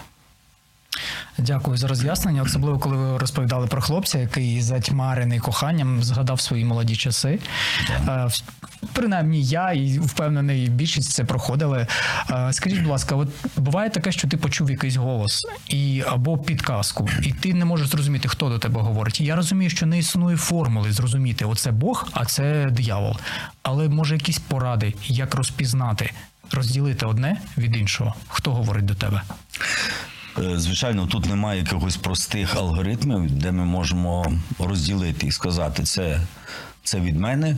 Дякую 1.38 1.76
за 1.76 1.88
роз'яснення, 1.88 2.42
особливо 2.42 2.78
коли 2.78 2.96
ви 2.96 3.18
розповідали 3.18 3.66
про 3.66 3.82
хлопця, 3.82 4.18
який 4.18 4.62
затьмарений 4.62 5.38
коханням, 5.38 6.02
згадав 6.02 6.40
свої 6.40 6.64
молоді 6.64 6.96
часи. 6.96 7.38
Е, 7.90 8.28
Принаймні, 8.92 9.42
я 9.44 9.72
і 9.72 9.98
впевнений, 9.98 10.68
більшість 10.68 11.10
це 11.12 11.24
проходили. 11.24 11.86
Е, 12.30 12.52
Скажіть, 12.52 12.78
будь 12.78 12.90
ласка, 12.90 13.14
от 13.14 13.28
буває 13.56 13.90
таке, 13.90 14.12
що 14.12 14.28
ти 14.28 14.36
почув 14.36 14.70
якийсь 14.70 14.96
голос 14.96 15.46
і 15.68 16.02
або 16.06 16.38
підказку, 16.38 17.08
і 17.22 17.32
ти 17.32 17.54
не 17.54 17.64
можеш 17.64 17.88
зрозуміти, 17.88 18.28
хто 18.28 18.48
до 18.48 18.58
тебе 18.58 18.80
говорить. 18.80 19.20
Я 19.20 19.36
розумію, 19.36 19.70
що 19.70 19.86
не 19.86 19.98
існує 19.98 20.36
формули 20.36 20.92
зрозуміти, 20.92 21.44
оце 21.44 21.70
Бог, 21.70 22.08
а 22.12 22.24
це 22.24 22.68
диявол. 22.70 23.16
Але 23.62 23.88
може 23.88 24.14
якісь 24.14 24.38
поради, 24.38 24.94
як 25.06 25.34
розпізнати, 25.34 26.10
розділити 26.52 27.06
одне 27.06 27.40
від 27.58 27.76
іншого, 27.76 28.14
хто 28.28 28.52
говорить 28.52 28.84
до 28.86 28.94
тебе. 28.94 29.22
Е, 30.44 30.58
Звичайно, 30.58 31.06
тут 31.06 31.26
немає 31.26 31.60
якихось 31.60 31.96
простих 31.96 32.56
алгоритмів, 32.56 33.30
де 33.30 33.52
ми 33.52 33.64
можемо 33.64 34.32
розділити 34.58 35.26
і 35.26 35.32
сказати, 35.32 35.82
це, 35.82 36.20
це 36.84 37.00
від 37.00 37.20
мене, 37.20 37.56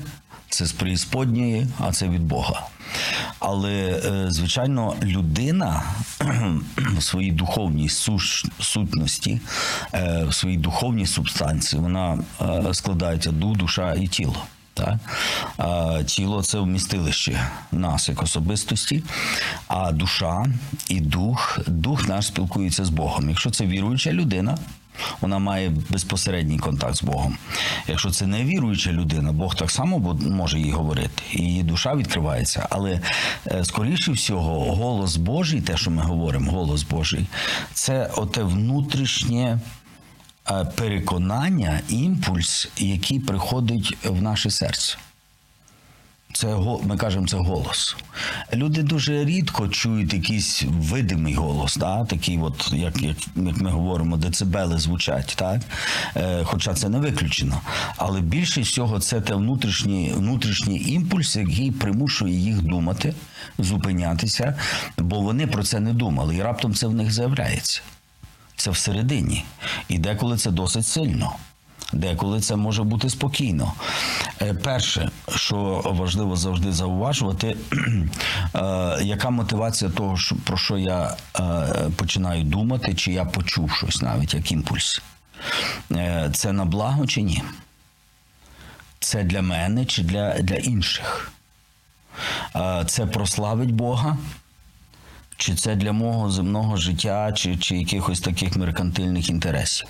це 0.49 0.67
з 0.67 0.73
преісподньої, 0.73 1.67
а 1.79 1.93
це 1.93 2.09
від 2.09 2.23
Бога. 2.23 2.67
Але, 3.39 4.03
е, 4.05 4.31
звичайно, 4.31 4.97
людина 5.03 5.83
в 6.79 7.03
своїй 7.03 7.33
духовній 7.33 7.89
сутності, 8.61 9.41
е, 9.95 10.25
в 10.25 10.35
своїй 10.35 10.57
духовній 10.57 11.07
субстанції, 11.07 11.83
вона 11.83 12.19
складається 12.73 13.31
дух, 13.31 13.57
душа 13.57 13.95
і 13.95 14.07
тіло. 14.07 14.45
Так? 14.75 14.97
А, 15.57 16.03
тіло 16.07 16.43
це 16.43 16.59
вмістилище 16.59 17.51
нас 17.73 18.09
як 18.09 18.23
особистості, 18.23 19.03
а 19.69 19.93
душа 19.93 20.47
і 20.89 21.01
дух, 21.01 21.59
дух 21.67 22.09
наш 22.09 22.27
спілкується 22.27 22.85
з 22.85 22.91
Богом. 22.91 23.29
Якщо 23.29 23.51
це 23.51 23.67
віруюча 23.67 24.13
людина, 24.13 24.59
вона 25.21 25.39
має 25.39 25.73
безпосередній 25.91 26.59
контакт 26.59 26.95
з 26.95 27.03
Богом. 27.03 27.37
Якщо 27.89 28.11
це 28.11 28.27
не 28.27 28.45
віруюча 28.45 28.93
людина, 28.93 29.33
Бог 29.33 29.55
так 29.55 29.71
само 29.71 30.19
може 30.21 30.61
їй 30.61 30.71
говорити, 30.71 31.23
і 31.33 31.43
її 31.43 31.63
душа 31.63 31.95
відкривається. 31.95 32.67
Але 32.71 33.01
е, 33.47 33.65
скоріше 33.65 34.13
всього, 34.13 34.75
голос 34.75 35.17
Божий, 35.17 35.61
те, 35.61 35.77
що 35.77 35.91
ми 35.91 36.03
говоримо, 36.03 36.53
голос 36.53 36.83
Божий, 36.83 37.27
це 37.73 38.11
оте 38.17 38.43
внутрішнє 38.43 39.59
переконання, 40.77 41.81
імпульс, 41.89 42.69
який 42.77 43.21
приходить 43.21 43.97
в 44.05 44.23
наше 44.23 44.51
серце. 44.51 44.99
Це 46.33 46.57
ми 46.83 46.97
кажемо, 46.97 47.27
це 47.27 47.37
голос. 47.37 47.97
Люди 48.53 48.83
дуже 48.83 49.25
рідко 49.25 49.69
чують 49.69 50.15
якийсь 50.15 50.65
видимий 50.69 51.35
голос, 51.35 51.77
да? 51.77 52.05
такий, 52.05 52.39
от, 52.39 52.73
як, 52.73 53.03
як, 53.03 53.17
як 53.37 53.57
ми 53.57 53.71
говоримо, 53.71 54.17
децибели 54.17 54.79
звучать, 54.79 55.33
так? 55.37 55.61
Е, 56.17 56.45
хоча 56.45 56.75
це 56.75 56.89
не 56.89 56.99
виключено. 56.99 57.61
Але 57.97 58.21
більше 58.21 58.61
всього 58.61 59.01
це 59.01 59.21
те 59.21 59.35
внутрішній, 59.35 60.13
внутрішній 60.17 60.83
імпульс, 60.87 61.37
який 61.37 61.71
примушує 61.71 62.35
їх 62.35 62.63
думати, 62.63 63.15
зупинятися, 63.59 64.55
бо 64.99 65.21
вони 65.21 65.47
про 65.47 65.63
це 65.63 65.81
не 65.81 65.93
думали, 65.93 66.37
і 66.37 66.43
раптом 66.43 66.75
це 66.75 66.87
в 66.87 66.95
них 66.95 67.13
з'являється. 67.13 67.83
Це 68.61 68.71
всередині. 68.71 69.45
І 69.89 69.99
деколи 69.99 70.37
це 70.37 70.51
досить 70.51 70.87
сильно. 70.87 71.33
Деколи 71.93 72.41
це 72.41 72.57
може 72.57 72.83
бути 72.83 73.11
спокійно. 73.11 73.73
Е, 74.43 74.55
Перше, 74.55 75.11
що 75.29 75.83
важливо 75.85 76.37
завжди 76.37 76.73
зауважувати, 76.73 77.57
е, 78.55 78.99
яка 79.03 79.31
мотивація 79.31 79.91
того, 79.91 80.17
про 80.45 80.57
що 80.57 80.79
я 80.79 81.17
е, 81.41 81.43
починаю 81.97 82.45
думати, 82.45 82.95
чи 82.95 83.13
я 83.13 83.25
почув 83.25 83.71
щось 83.71 84.03
навіть 84.03 84.35
як 84.35 84.53
імпульс. 84.53 85.03
Це 86.33 86.53
на 86.53 86.65
благо 86.65 87.07
чи 87.07 87.23
ні? 87.23 87.43
Це 88.99 89.23
для 89.25 89.43
мене 89.43 89.85
чи 89.85 90.03
для, 90.03 90.39
для 90.39 90.57
інших? 90.57 91.33
Це 92.87 93.07
прославить 93.07 93.71
Бога, 93.71 94.17
чи 95.41 95.55
це 95.55 95.77
для 95.77 95.93
мого 95.93 96.31
земного 96.31 96.77
життя, 96.77 97.33
чи, 97.33 97.57
чи 97.57 97.77
якихось 97.77 98.21
таких 98.21 98.57
меркантильних 98.57 99.31
інтересів. 99.31 99.89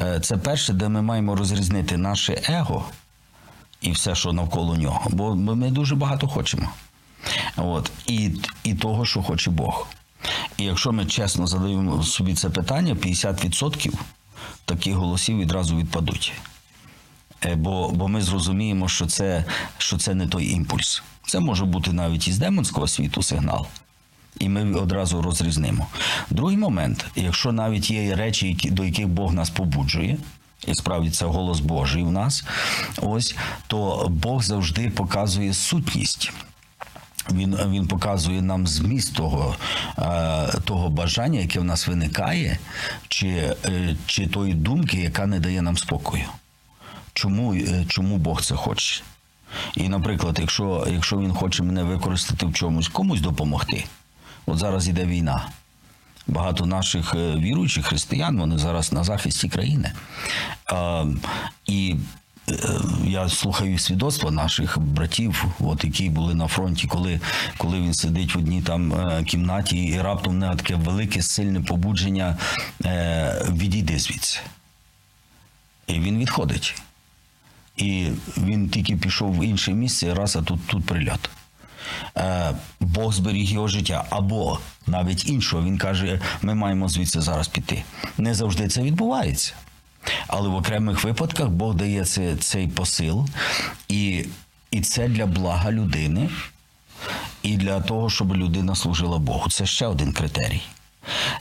Е, 0.00 0.20
Це 0.20 0.36
перше, 0.36 0.72
де 0.72 0.88
ми 0.88 1.02
маємо 1.02 1.36
розрізнити 1.36 1.96
наше 1.96 2.42
его 2.48 2.84
і 3.80 3.92
все, 3.92 4.14
що 4.14 4.32
навколо 4.32 4.76
нього. 4.76 5.10
Бо 5.10 5.34
ми 5.34 5.70
дуже 5.70 5.94
багато 5.94 6.28
хочемо. 6.28 6.70
От. 7.56 7.90
І, 8.06 8.30
і 8.64 8.74
того, 8.74 9.06
що 9.06 9.22
хоче 9.22 9.50
Бог. 9.50 9.86
І 10.56 10.64
якщо 10.64 10.92
ми 10.92 11.06
чесно 11.06 11.46
задаємо 11.46 12.02
собі 12.02 12.34
це 12.34 12.50
питання, 12.50 12.94
50% 12.94 13.92
таких 14.64 14.94
голосів 14.94 15.38
відразу 15.38 15.76
відпадуть. 15.76 16.32
Е, 17.44 17.54
Бо, 17.54 17.90
бо 17.90 18.08
ми 18.08 18.22
зрозуміємо, 18.22 18.88
що 18.88 19.06
це, 19.06 19.44
що 19.78 19.98
це 19.98 20.14
не 20.14 20.26
той 20.26 20.50
імпульс. 20.50 21.02
Це 21.26 21.40
може 21.40 21.64
бути 21.64 21.92
навіть 21.92 22.28
із 22.28 22.38
демонського 22.38 22.88
світу 22.88 23.22
сигнал. 23.22 23.66
І 24.38 24.48
ми 24.48 24.74
одразу 24.74 25.22
розрізнимо. 25.22 25.86
Другий 26.30 26.56
момент, 26.56 27.06
якщо 27.16 27.52
навіть 27.52 27.90
є 27.90 28.16
речі, 28.16 28.56
до 28.70 28.84
яких 28.84 29.08
Бог 29.08 29.34
нас 29.34 29.50
побуджує, 29.50 30.18
і 30.66 30.74
справді 30.74 31.10
це 31.10 31.26
голос 31.26 31.60
Божий 31.60 32.02
у 32.02 32.10
нас, 32.10 32.44
ось, 33.02 33.36
то 33.66 34.06
Бог 34.10 34.42
завжди 34.42 34.90
показує 34.90 35.54
сутність. 35.54 36.32
Він, 37.32 37.56
він 37.70 37.86
показує 37.86 38.42
нам 38.42 38.66
зміст 38.66 39.14
того, 39.14 39.56
е, 39.98 40.46
того 40.64 40.88
бажання, 40.88 41.40
яке 41.40 41.60
в 41.60 41.64
нас 41.64 41.88
виникає, 41.88 42.58
чи, 43.08 43.26
е, 43.64 43.96
чи 44.06 44.26
тої 44.26 44.54
думки, 44.54 44.96
яка 44.96 45.26
не 45.26 45.40
дає 45.40 45.62
нам 45.62 45.76
спокою. 45.76 46.24
Чому, 47.12 47.54
е, 47.54 47.84
чому 47.88 48.16
Бог 48.16 48.42
це 48.42 48.54
хоче? 48.54 49.02
І, 49.74 49.88
наприклад, 49.88 50.36
якщо, 50.40 50.86
якщо 50.92 51.18
він 51.18 51.34
хоче 51.34 51.62
мене 51.62 51.82
використати 51.82 52.46
в 52.46 52.54
чомусь, 52.54 52.88
комусь 52.88 53.20
допомогти. 53.20 53.84
От 54.48 54.58
зараз 54.58 54.88
іде 54.88 55.04
війна. 55.04 55.48
Багато 56.26 56.66
наших 56.66 57.14
е, 57.14 57.36
віруючих 57.36 57.86
християн, 57.86 58.38
вони 58.38 58.58
зараз 58.58 58.92
на 58.92 59.04
захисті 59.04 59.48
країни. 59.48 59.92
А, 60.66 61.04
і 61.66 61.96
е, 62.48 62.54
я 63.04 63.28
слухаю 63.28 63.78
свідоцтва 63.78 64.30
наших 64.30 64.78
братів, 64.78 65.44
от, 65.60 65.84
які 65.84 66.10
були 66.10 66.34
на 66.34 66.46
фронті, 66.46 66.86
коли, 66.86 67.20
коли 67.58 67.80
він 67.80 67.94
сидить 67.94 68.34
в 68.34 68.38
одній 68.38 68.62
там 68.62 68.92
е, 68.92 69.24
кімнаті, 69.24 69.76
і 69.76 70.00
раптом 70.00 70.38
нього 70.38 70.56
таке 70.56 70.74
велике, 70.74 71.22
сильне 71.22 71.60
побудження 71.60 72.36
відійди 73.48 73.98
звідси. 73.98 74.40
І 75.86 76.00
він 76.00 76.18
відходить. 76.18 76.82
І 77.76 78.08
він 78.38 78.68
тільки 78.68 78.96
пішов 78.96 79.38
в 79.38 79.44
інше 79.44 79.72
місце, 79.72 80.14
раз, 80.14 80.36
а 80.36 80.42
тут, 80.42 80.66
тут 80.66 80.86
прильот. 80.86 81.30
Е, 82.16 82.52
Бог 82.80 83.12
зберіг 83.12 83.52
його 83.52 83.68
життя. 83.68 84.04
Або 84.10 84.58
навіть 84.86 85.28
іншого, 85.28 85.62
він 85.64 85.78
каже, 85.78 86.20
ми 86.42 86.54
маємо 86.54 86.88
звідси 86.88 87.20
зараз 87.20 87.48
піти. 87.48 87.84
Не 88.18 88.34
завжди 88.34 88.68
це 88.68 88.82
відбувається. 88.82 89.52
Але 90.26 90.48
в 90.48 90.54
окремих 90.54 91.04
випадках 91.04 91.48
Бог 91.48 91.74
дає 91.74 92.04
це, 92.04 92.36
цей 92.36 92.68
посил, 92.68 93.26
і, 93.88 94.24
і 94.70 94.80
це 94.80 95.08
для 95.08 95.26
блага 95.26 95.72
людини, 95.72 96.28
і 97.42 97.56
для 97.56 97.80
того, 97.80 98.10
щоб 98.10 98.36
людина 98.36 98.74
служила 98.74 99.18
Богу. 99.18 99.50
Це 99.50 99.66
ще 99.66 99.86
один 99.86 100.12
критерій. 100.12 100.62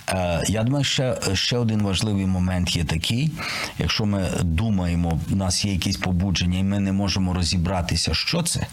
Е, 0.09 0.43
Я 0.47 0.63
думаю, 0.63 0.83
ще, 0.83 1.17
ще 1.33 1.57
один 1.57 1.83
важливий 1.83 2.25
момент 2.25 2.75
є 2.75 2.83
такий: 2.83 3.31
якщо 3.79 4.05
ми 4.05 4.29
думаємо, 4.41 5.19
в 5.29 5.35
нас 5.35 5.65
є 5.65 5.71
якісь 5.73 5.97
побудження, 5.97 6.59
і 6.59 6.63
ми 6.63 6.79
не 6.79 6.91
можемо 6.91 7.33
розібратися, 7.33 8.13
що 8.13 8.43
це, 8.43 8.67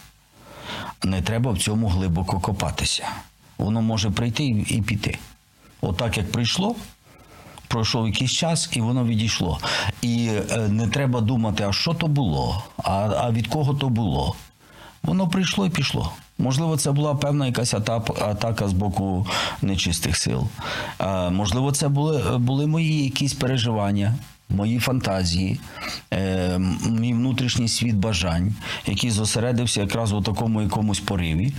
не 1.05 1.23
треба 1.23 1.51
в 1.51 1.59
цьому 1.59 1.89
глибоко 1.89 2.41
копатися. 2.41 3.09
Воно 3.59 3.83
може 3.83 4.11
прийти 4.11 4.45
і, 4.45 4.83
піти. 4.83 5.19
Отак, 5.81 6.17
як 6.17 6.33
прийшло, 6.33 6.77
пройшов 7.69 8.07
якийсь 8.07 8.33
час, 8.33 8.71
і 8.73 8.81
воно 8.81 9.05
відійшло. 9.05 9.59
І 10.03 10.31
е, 10.51 10.69
не 10.69 10.89
треба 10.89 11.21
думати, 11.21 11.65
а 11.69 11.73
що 11.73 11.95
то 11.95 12.07
було, 12.07 12.65
а, 12.77 12.91
а 12.93 13.31
від 13.31 13.47
кого 13.47 13.75
то 13.75 13.89
було. 13.89 14.37
Воно 15.03 15.29
прийшло 15.29 15.67
і 15.67 15.71
пішло. 15.71 16.13
Можливо, 16.39 16.77
це 16.77 16.93
була 16.93 17.15
певна 17.15 17.47
якась 17.47 17.75
атака, 17.75 18.69
з 18.69 18.73
боку 18.73 19.27
нечистих 19.63 20.17
сил. 20.17 20.49
А, 20.99 21.31
можливо, 21.31 21.73
це 21.73 21.89
були, 21.89 22.39
були 22.39 22.67
мої 22.67 23.05
якісь 23.05 23.35
переживання, 23.35 24.15
мої 24.55 24.79
фантазії, 24.79 25.61
е, 26.13 26.59
мій 26.91 27.15
внутрішній 27.15 27.69
світ 27.69 27.95
бажань, 27.95 28.55
який 28.87 29.11
зосередився 29.11 29.81
якраз 29.81 30.13
у 30.13 30.23
такому 30.23 30.63
якомусь 30.63 31.01
пориві. 31.01 31.53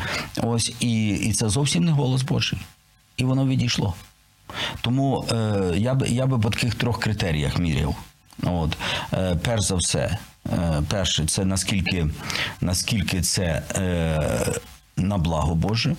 Ось, 0.43 0.73
і, 0.79 1.07
і 1.09 1.33
це 1.33 1.49
зовсім 1.49 1.83
не 1.83 1.91
голос 1.91 2.21
Божий. 2.21 2.59
І 3.17 3.23
воно 3.23 3.47
відійшло. 3.47 3.93
Тому 4.81 5.25
е, 5.31 5.73
я 5.75 5.93
би 5.93 6.07
я 6.07 6.25
би 6.25 6.39
по 6.39 6.49
таких 6.49 6.75
трьох 6.75 6.99
критеріях 6.99 7.59
міряв. 7.59 7.95
От, 8.43 8.77
е, 9.13 9.35
перш 9.35 9.63
за 9.63 9.75
все, 9.75 10.17
е, 10.53 10.83
перше, 10.89 11.25
це 11.25 11.45
наскільки, 11.45 12.07
наскільки 12.61 13.21
це 13.21 13.63
е, 13.75 14.53
на 14.97 15.17
благо 15.17 15.55
Боже. 15.55 15.95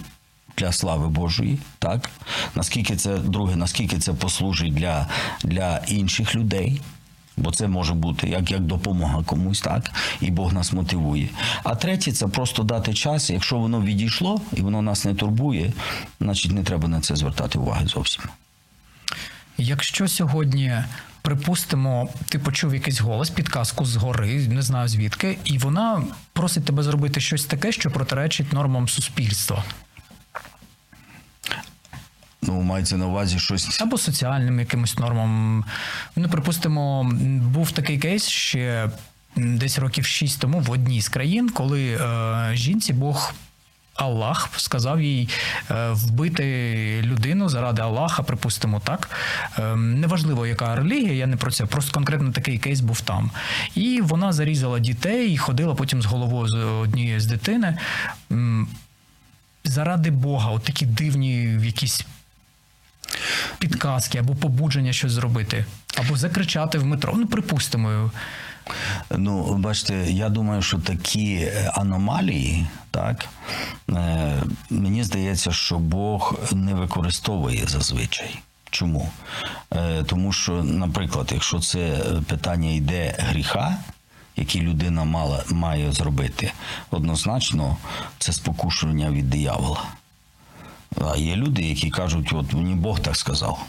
Для 0.58 0.72
слави 0.72 1.08
Божої, 1.08 1.58
так 1.78 2.10
наскільки 2.54 2.96
це 2.96 3.18
друге, 3.18 3.56
наскільки 3.56 3.98
це 3.98 4.12
послужить 4.12 4.75
для, 4.75 5.06
для 5.44 5.80
інших 5.88 6.34
людей, 6.34 6.80
бо 7.36 7.50
це 7.50 7.68
може 7.68 7.94
бути 7.94 8.28
як, 8.28 8.50
як 8.50 8.60
допомога 8.60 9.22
комусь, 9.22 9.60
так 9.60 9.90
і 10.20 10.30
Бог 10.30 10.52
нас 10.52 10.72
мотивує. 10.72 11.28
А 11.62 11.75
третє 11.75 12.12
це 12.12 12.28
просто 12.28 12.62
дати 12.62 12.94
час. 12.94 13.30
Якщо 13.30 13.58
воно 13.58 13.80
відійшло 13.82 14.40
і 14.52 14.60
воно 14.60 14.82
нас 14.82 15.04
не 15.04 15.14
турбує, 15.14 15.72
значить 16.20 16.52
не 16.52 16.62
треба 16.62 16.88
на 16.88 17.00
це 17.00 17.16
звертати 17.16 17.58
уваги 17.58 17.86
зовсім. 17.86 18.22
Якщо 19.58 20.08
сьогодні, 20.08 20.72
припустимо, 21.22 22.08
ти 22.28 22.38
почув 22.38 22.75
якийсь 22.75 23.00
голос, 23.00 23.30
підказку 23.30 23.84
згори, 23.84 24.48
не 24.48 24.62
знаю 24.62 24.88
звідки, 24.88 25.38
і 25.44 25.58
вона 25.58 26.02
просить 26.32 26.64
тебе 26.64 26.82
зробити 26.82 27.20
щось 27.20 27.44
таке, 27.44 27.72
що 27.72 27.90
протиречить 27.90 28.52
нормам 28.52 28.88
суспільства 28.88 29.64
Ну, 32.46 32.62
мається 32.62 32.96
на 32.96 33.06
увазі 33.06 33.38
щось. 33.38 33.80
або 33.80 33.98
соціальним 33.98 34.58
якимось 34.58 34.98
нормам. 34.98 35.64
Ну, 36.16 36.28
припустимо, 36.28 37.10
був 37.40 37.70
такий 37.70 37.98
кейс 37.98 38.28
ще 38.28 38.90
десь 39.36 39.78
років 39.78 40.06
шість 40.06 40.40
тому 40.40 40.60
в 40.60 40.70
одній 40.70 41.00
з 41.00 41.08
країн, 41.08 41.48
коли 41.48 41.94
е, 41.94 42.50
жінці 42.54 42.92
Бог. 42.92 43.34
Аллах 43.96 44.48
сказав 44.56 45.02
їй 45.02 45.28
е, 45.70 45.90
вбити 45.90 47.00
людину 47.02 47.48
заради 47.48 47.82
Аллаха, 47.82 48.22
припустимо 48.22 48.80
так. 48.84 49.10
Е, 49.58 49.76
неважливо, 49.76 50.47
яка 50.47 50.76
релігія, 50.76 51.12
я 51.12 51.26
не 51.26 51.36
про 51.36 51.50
це. 51.50 51.66
Просто 51.66 51.92
конкретно 51.92 52.32
такий 52.32 52.58
кейс 52.58 52.80
був 52.80 53.00
там. 53.00 53.30
І 53.75 54.00
вона 54.00 54.32
зарізала 54.32 54.78
дітей 54.78 55.32
і 55.32 55.36
ходила 55.36 55.75
потім 55.75 56.02
з 56.02 56.06
головою 56.06 56.49
з 56.49 56.54
однієї 56.54 57.21
з 57.21 57.26
дитини. 57.26 57.78
Заради 59.64 60.10
Бога, 60.10 60.50
от 60.50 60.62
такі 60.62 60.86
дивні 60.86 61.42
якісь 61.44 62.06
підказки 63.58 64.18
або 64.18 64.34
побудження 64.34 64.92
щось 64.92 65.12
зробити, 65.12 65.64
або 65.98 66.16
закричати 66.16 66.78
в 66.78 66.84
метро. 66.84 67.14
Ну, 67.16 67.26
припустимо. 67.26 68.10
Ну, 69.10 69.54
бачите, 69.54 69.94
я 70.10 70.28
думаю, 70.28 70.62
що 70.62 70.78
такі 70.78 71.34
е, 71.34 71.70
аномалії, 71.74 72.66
так 72.90 73.24
е, 73.90 74.42
мені 74.70 75.04
здається, 75.04 75.52
що 75.52 75.78
Бог 75.78 76.34
не 76.52 76.74
використовує 76.74 77.66
зазвичай. 77.66 78.38
Чому? 78.70 79.10
Е, 79.72 80.04
Тому 80.04 80.32
що, 80.32 80.52
наприклад, 80.64 81.30
якщо 81.32 81.58
це 81.58 81.98
питання 82.26 82.70
йде 82.70 83.14
гріха, 83.18 83.76
який 84.36 84.62
людина 84.62 85.04
мала, 85.04 85.44
має 85.50 85.92
зробити, 85.92 86.52
однозначно 86.90 87.76
це 88.18 88.32
спокушення 88.32 89.10
від 89.10 89.30
диявола. 89.30 89.82
А 91.00 91.17
є 91.17 91.37
люди, 91.37 91.63
які 91.63 91.91
кажуть, 91.91 92.32
от 92.32 92.52
мені 92.52 92.75
Бог 92.75 93.00
так 93.00 93.17
сказав. 93.17 93.67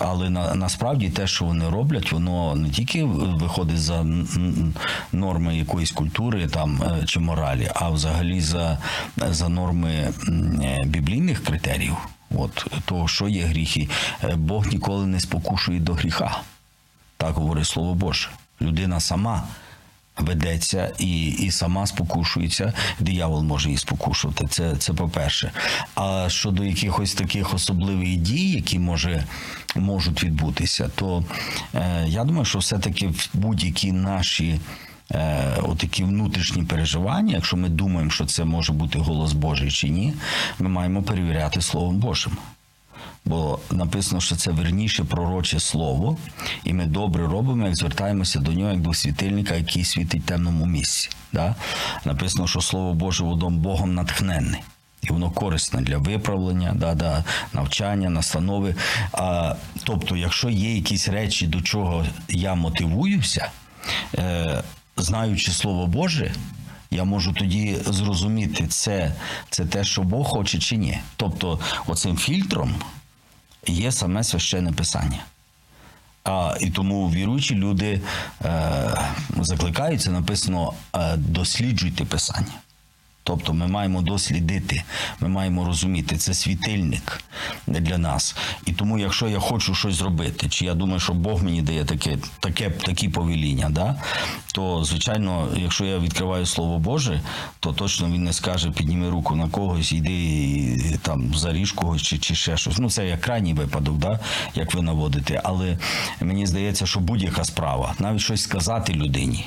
Але 0.00 0.30
на, 0.30 0.54
насправді 0.54 1.10
те, 1.10 1.26
що 1.26 1.44
вони 1.44 1.68
роблять, 1.68 2.12
воно 2.12 2.54
не 2.54 2.70
тільки 2.70 3.04
виходить 3.04 3.82
за 3.82 4.06
норми 5.12 5.56
якоїсь 5.56 5.90
культури 5.90 6.48
там 6.48 6.82
е, 6.82 7.06
чи 7.06 7.20
моралі, 7.20 7.70
а 7.74 7.90
взагалі 7.90 8.40
за, 8.40 8.78
за 9.16 9.48
норми 9.48 9.90
е, 9.90 10.82
біблійних 10.86 11.44
критеріїв. 11.44 11.96
От 12.36 12.66
того, 12.84 13.08
що 13.08 13.28
є 13.28 13.44
гріхи, 13.44 13.88
Е, 14.24 14.36
Бог 14.36 14.66
ніколи 14.66 15.06
не 15.06 15.20
спокушує 15.20 15.80
до 15.80 15.92
гріха. 15.94 16.40
Так 17.16 17.34
говорить 17.34 17.66
Слово 17.66 17.94
Боже. 17.94 18.28
Людина 18.62 19.00
сама 19.00 19.44
ведеться 20.18 20.92
і, 20.98 21.26
і 21.26 21.50
сама 21.50 21.86
спокушується. 21.86 22.72
Диявол 23.00 23.42
може 23.42 23.68
її 23.68 23.78
спокушувати. 23.78 24.46
Це, 24.46 24.76
це 24.76 24.92
по-перше. 24.92 25.52
А 25.94 26.28
щодо 26.28 26.64
якихось 26.64 27.14
таких 27.14 27.54
особливих 27.54 28.16
дій, 28.16 28.50
які 28.50 28.78
може, 28.78 29.24
можуть 29.76 30.24
відбутися, 30.24 30.90
то 30.94 31.24
е, 31.74 32.04
я 32.08 32.24
думаю, 32.24 32.44
що 32.44 32.58
все-таки 32.58 33.06
в 33.08 33.28
будь-які 33.34 33.92
наші. 33.92 34.60
Е, 35.12 35.56
отакі 35.62 36.04
внутрішні 36.04 36.62
переживання, 36.62 37.34
якщо 37.34 37.56
ми 37.56 37.68
думаємо, 37.68 38.10
що 38.10 38.26
це 38.26 38.44
може 38.44 38.72
бути 38.72 38.98
голос 38.98 39.32
Божий 39.32 39.70
чи 39.70 39.88
ні, 39.88 40.14
ми 40.58 40.68
маємо 40.68 41.02
перевіряти 41.02 41.60
Словом 41.60 41.96
Божим. 41.96 42.36
Бо 43.24 43.58
написано, 43.70 44.20
що 44.20 44.36
це 44.36 44.50
верніше 44.50 45.04
пророче 45.04 45.60
слово, 45.60 46.16
і 46.64 46.72
ми 46.72 46.86
добре 46.86 47.26
робимо, 47.26 47.66
як 47.66 47.76
звертаємося 47.76 48.38
до 48.38 48.52
нього, 48.52 48.70
як 48.70 48.80
до 48.80 48.94
світильника, 48.94 49.54
який 49.54 49.84
світить 49.84 50.22
в 50.22 50.26
темному 50.26 50.66
місці. 50.66 51.10
Да? 51.32 51.54
Написано, 52.04 52.46
що 52.46 52.60
слово 52.60 52.94
Боже 52.94 53.24
водом 53.24 53.58
Богом 53.58 53.94
натхненне. 53.94 54.60
І 55.02 55.12
воно 55.12 55.30
корисне 55.30 55.80
для 55.80 55.98
виправлення, 55.98 56.72
да, 56.76 56.94
да, 56.94 57.24
навчання, 57.52 58.10
настанови. 58.10 58.74
А, 59.12 59.54
тобто, 59.84 60.16
якщо 60.16 60.50
є 60.50 60.74
якісь 60.74 61.08
речі, 61.08 61.46
до 61.46 61.60
чого 61.60 62.06
я 62.28 62.54
мотивуюся, 62.54 63.50
е, 64.18 64.62
знаючи 64.96 65.52
Слово 65.52 65.86
Боже, 65.86 66.32
я 66.90 67.04
можу 67.04 67.32
тоді 67.32 67.76
зрозуміти, 67.86 68.66
це, 68.66 69.14
це 69.50 69.64
те, 69.64 69.84
що 69.84 70.02
Бог 70.02 70.26
хоче 70.26 70.58
чи 70.58 70.76
ні. 70.76 70.98
Тобто, 71.16 71.60
оцим 71.86 72.16
фільтром 72.16 72.74
є 73.66 73.92
саме 73.92 74.24
священне 74.24 74.72
писання. 74.72 75.24
А, 76.24 76.56
і 76.60 76.70
тому 76.70 77.10
віруючі 77.10 77.54
люди 77.54 78.00
е, 78.44 78.50
закликаються, 79.40 80.10
написано, 80.10 80.72
е, 80.96 81.16
досліджуйте 81.16 82.04
писання. 82.04 82.63
Тобто 83.26 83.54
ми 83.54 83.66
маємо 83.66 84.02
дослідити, 84.02 84.82
ми 85.20 85.28
маємо 85.28 85.64
розуміти, 85.64 86.16
це 86.16 86.34
світильник 86.34 87.22
для 87.66 87.98
нас. 87.98 88.36
І 88.66 88.72
тому, 88.72 88.98
якщо 88.98 89.28
я 89.28 89.38
хочу 89.38 89.74
щось 89.74 89.94
зробити, 89.94 90.48
чи 90.48 90.64
я 90.64 90.74
думаю, 90.74 91.00
що 91.00 91.12
Бог 91.12 91.42
мені 91.42 91.62
дає 91.62 91.84
таке, 91.84 92.18
таке, 92.40 92.70
такі 92.70 93.08
повеління, 93.08 93.70
да? 93.70 93.96
то 94.54 94.84
звичайно, 94.84 95.48
якщо 95.56 95.84
я 95.84 95.98
відкриваю 95.98 96.46
Слово 96.46 96.78
Боже, 96.78 97.20
то 97.60 97.72
точно 97.72 98.08
він 98.08 98.24
не 98.24 98.32
скаже, 98.32 98.70
підніми 98.70 99.10
руку 99.10 99.36
на 99.36 99.48
когось, 99.48 99.92
йди 99.92 100.12
і, 100.12 100.98
там 101.02 101.34
заріж 101.34 101.72
когось 101.72 102.02
чи, 102.02 102.18
чи 102.18 102.34
ще 102.34 102.56
щось. 102.56 102.78
Ну, 102.78 102.90
це 102.90 103.06
як 103.06 103.20
крайній 103.20 103.54
випадок, 103.54 103.96
да? 103.96 104.20
як 104.54 104.74
ви 104.74 104.82
наводите. 104.82 105.40
Але 105.44 105.78
мені 106.20 106.46
здається, 106.46 106.86
що 106.86 107.00
будь-яка 107.00 107.44
справа, 107.44 107.94
навіть 107.98 108.20
щось 108.20 108.42
сказати 108.42 108.92
людині, 108.92 109.46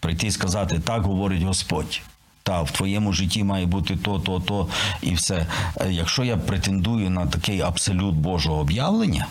прийти 0.00 0.26
і 0.26 0.30
сказати, 0.30 0.80
так 0.84 1.02
говорить 1.02 1.42
Господь. 1.42 2.02
Та 2.46 2.62
в 2.62 2.70
твоєму 2.70 3.12
житті 3.12 3.44
має 3.44 3.66
бути 3.66 3.96
то, 3.96 4.18
то, 4.18 4.40
то 4.40 4.68
і 5.02 5.14
все. 5.14 5.46
Е, 5.80 5.92
Якщо 5.92 6.24
я 6.24 6.36
претендую 6.36 7.10
на 7.10 7.26
такий 7.26 7.60
абсолют 7.60 8.14
Божого 8.14 8.60
об'явлення, 8.60 9.26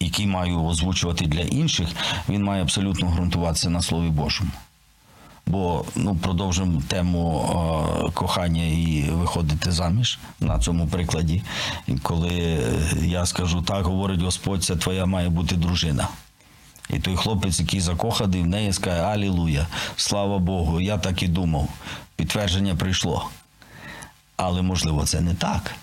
який 0.00 0.26
маю 0.26 0.64
озвучувати 0.64 1.26
для 1.26 1.40
інших, 1.40 1.88
він 2.28 2.44
має 2.44 2.62
абсолютно 2.62 3.08
ґрунтуватися 3.08 3.70
на 3.70 3.82
Слові 3.82 4.08
Божому. 4.08 4.50
Бо 5.46 5.84
ну 5.94 6.16
продовжимо 6.16 6.82
тему 6.88 7.44
е, 8.08 8.10
кохання 8.10 8.64
і 8.64 9.10
виходити 9.10 9.72
заміж 9.72 10.18
на 10.40 10.58
цьому 10.58 10.86
прикладі. 10.86 11.42
Коли 12.02 12.58
я 13.02 13.26
скажу 13.26 13.62
так, 13.62 13.84
говорить 13.84 14.22
Господь, 14.22 14.64
це 14.64 14.76
твоя 14.76 15.06
має 15.06 15.28
бути 15.28 15.56
дружина. 15.56 16.08
І 16.90 16.98
той 16.98 17.16
хлопець, 17.16 17.60
який 17.60 17.80
закоханий 17.80 18.42
в 18.42 18.46
неї, 18.46 18.72
скаже 18.72 19.02
Алілуя, 19.02 19.66
слава 19.96 20.38
Богу, 20.38 20.80
я 20.80 20.98
так 20.98 21.22
і 21.22 21.28
думав. 21.28 21.68
Підтвердження 22.20 22.74
прийшло. 22.74 23.30
Але 24.36 24.62
можливо 24.62 25.04
це 25.04 25.20
не 25.20 25.34
так. 25.34 25.74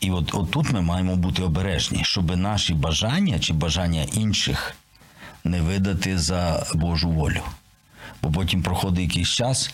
І 0.00 0.10
от, 0.10 0.34
от 0.34 0.50
тут 0.50 0.72
ми 0.72 0.80
маємо 0.80 1.16
бути 1.16 1.42
обережні, 1.42 2.04
щоб 2.04 2.36
наші 2.36 2.74
бажання 2.74 3.38
чи 3.38 3.52
бажання 3.52 4.02
інших 4.02 4.76
не 5.44 5.60
видати 5.60 6.18
за 6.18 6.66
Божу 6.74 7.10
волю. 7.10 7.42
Бо 8.22 8.30
потім 8.30 8.62
проходить 8.62 9.08
якийсь 9.08 9.28
час, 9.28 9.70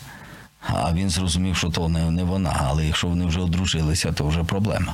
а 0.67 0.93
він 0.93 1.09
зрозумів, 1.09 1.57
що 1.57 1.69
то 1.69 1.89
не, 1.89 2.11
не 2.11 2.23
вона. 2.23 2.61
Але 2.63 2.85
якщо 2.85 3.07
вони 3.07 3.25
вже 3.25 3.39
одружилися, 3.39 4.11
то 4.11 4.27
вже 4.27 4.43
проблема. 4.43 4.93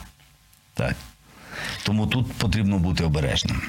Так. 0.73 0.95
Тому 1.83 2.07
тут 2.07 2.33
потрібно 2.33 2.79
бути 2.79 3.03
обережним. 3.03 3.61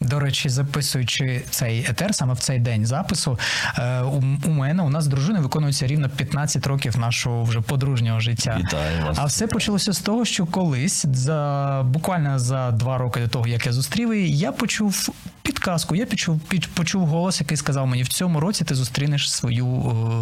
До 0.00 0.20
речі, 0.20 0.48
записуючи 0.48 1.42
цей 1.50 1.86
етер 1.90 2.14
саме 2.14 2.34
в 2.34 2.38
цей 2.38 2.58
день 2.58 2.86
запису, 2.86 3.38
е, 3.78 4.00
у, 4.44 4.50
мене 4.50 4.82
у 4.82 4.90
нас 4.90 5.04
з 5.04 5.06
дружиною 5.06 5.42
виконується 5.42 5.86
рівно 5.86 6.08
15 6.08 6.66
років 6.66 6.98
нашого 6.98 7.44
вже 7.44 7.60
подружнього 7.60 8.20
життя. 8.20 8.56
Вітаю 8.60 9.04
вас. 9.04 9.18
А 9.20 9.24
все 9.24 9.46
почалося 9.46 9.92
з 9.92 10.00
того, 10.00 10.24
що 10.24 10.46
колись, 10.46 11.06
за 11.12 11.82
буквально 11.86 12.38
за 12.38 12.70
два 12.70 12.98
роки 12.98 13.20
до 13.20 13.28
того, 13.28 13.46
як 13.46 13.66
я 13.66 13.72
зустрів 13.72 14.14
її, 14.14 14.38
я 14.38 14.52
почув 14.52 15.10
підказку. 15.42 15.94
Я 15.94 16.06
почув, 16.06 16.40
під, 16.40 16.66
почув 16.66 17.06
голос, 17.06 17.40
який 17.40 17.56
сказав 17.56 17.86
мені: 17.86 18.02
в 18.02 18.08
цьому 18.08 18.40
році 18.40 18.64
ти 18.64 18.74
зустрінеш 18.74 19.32
свою, 19.32 19.66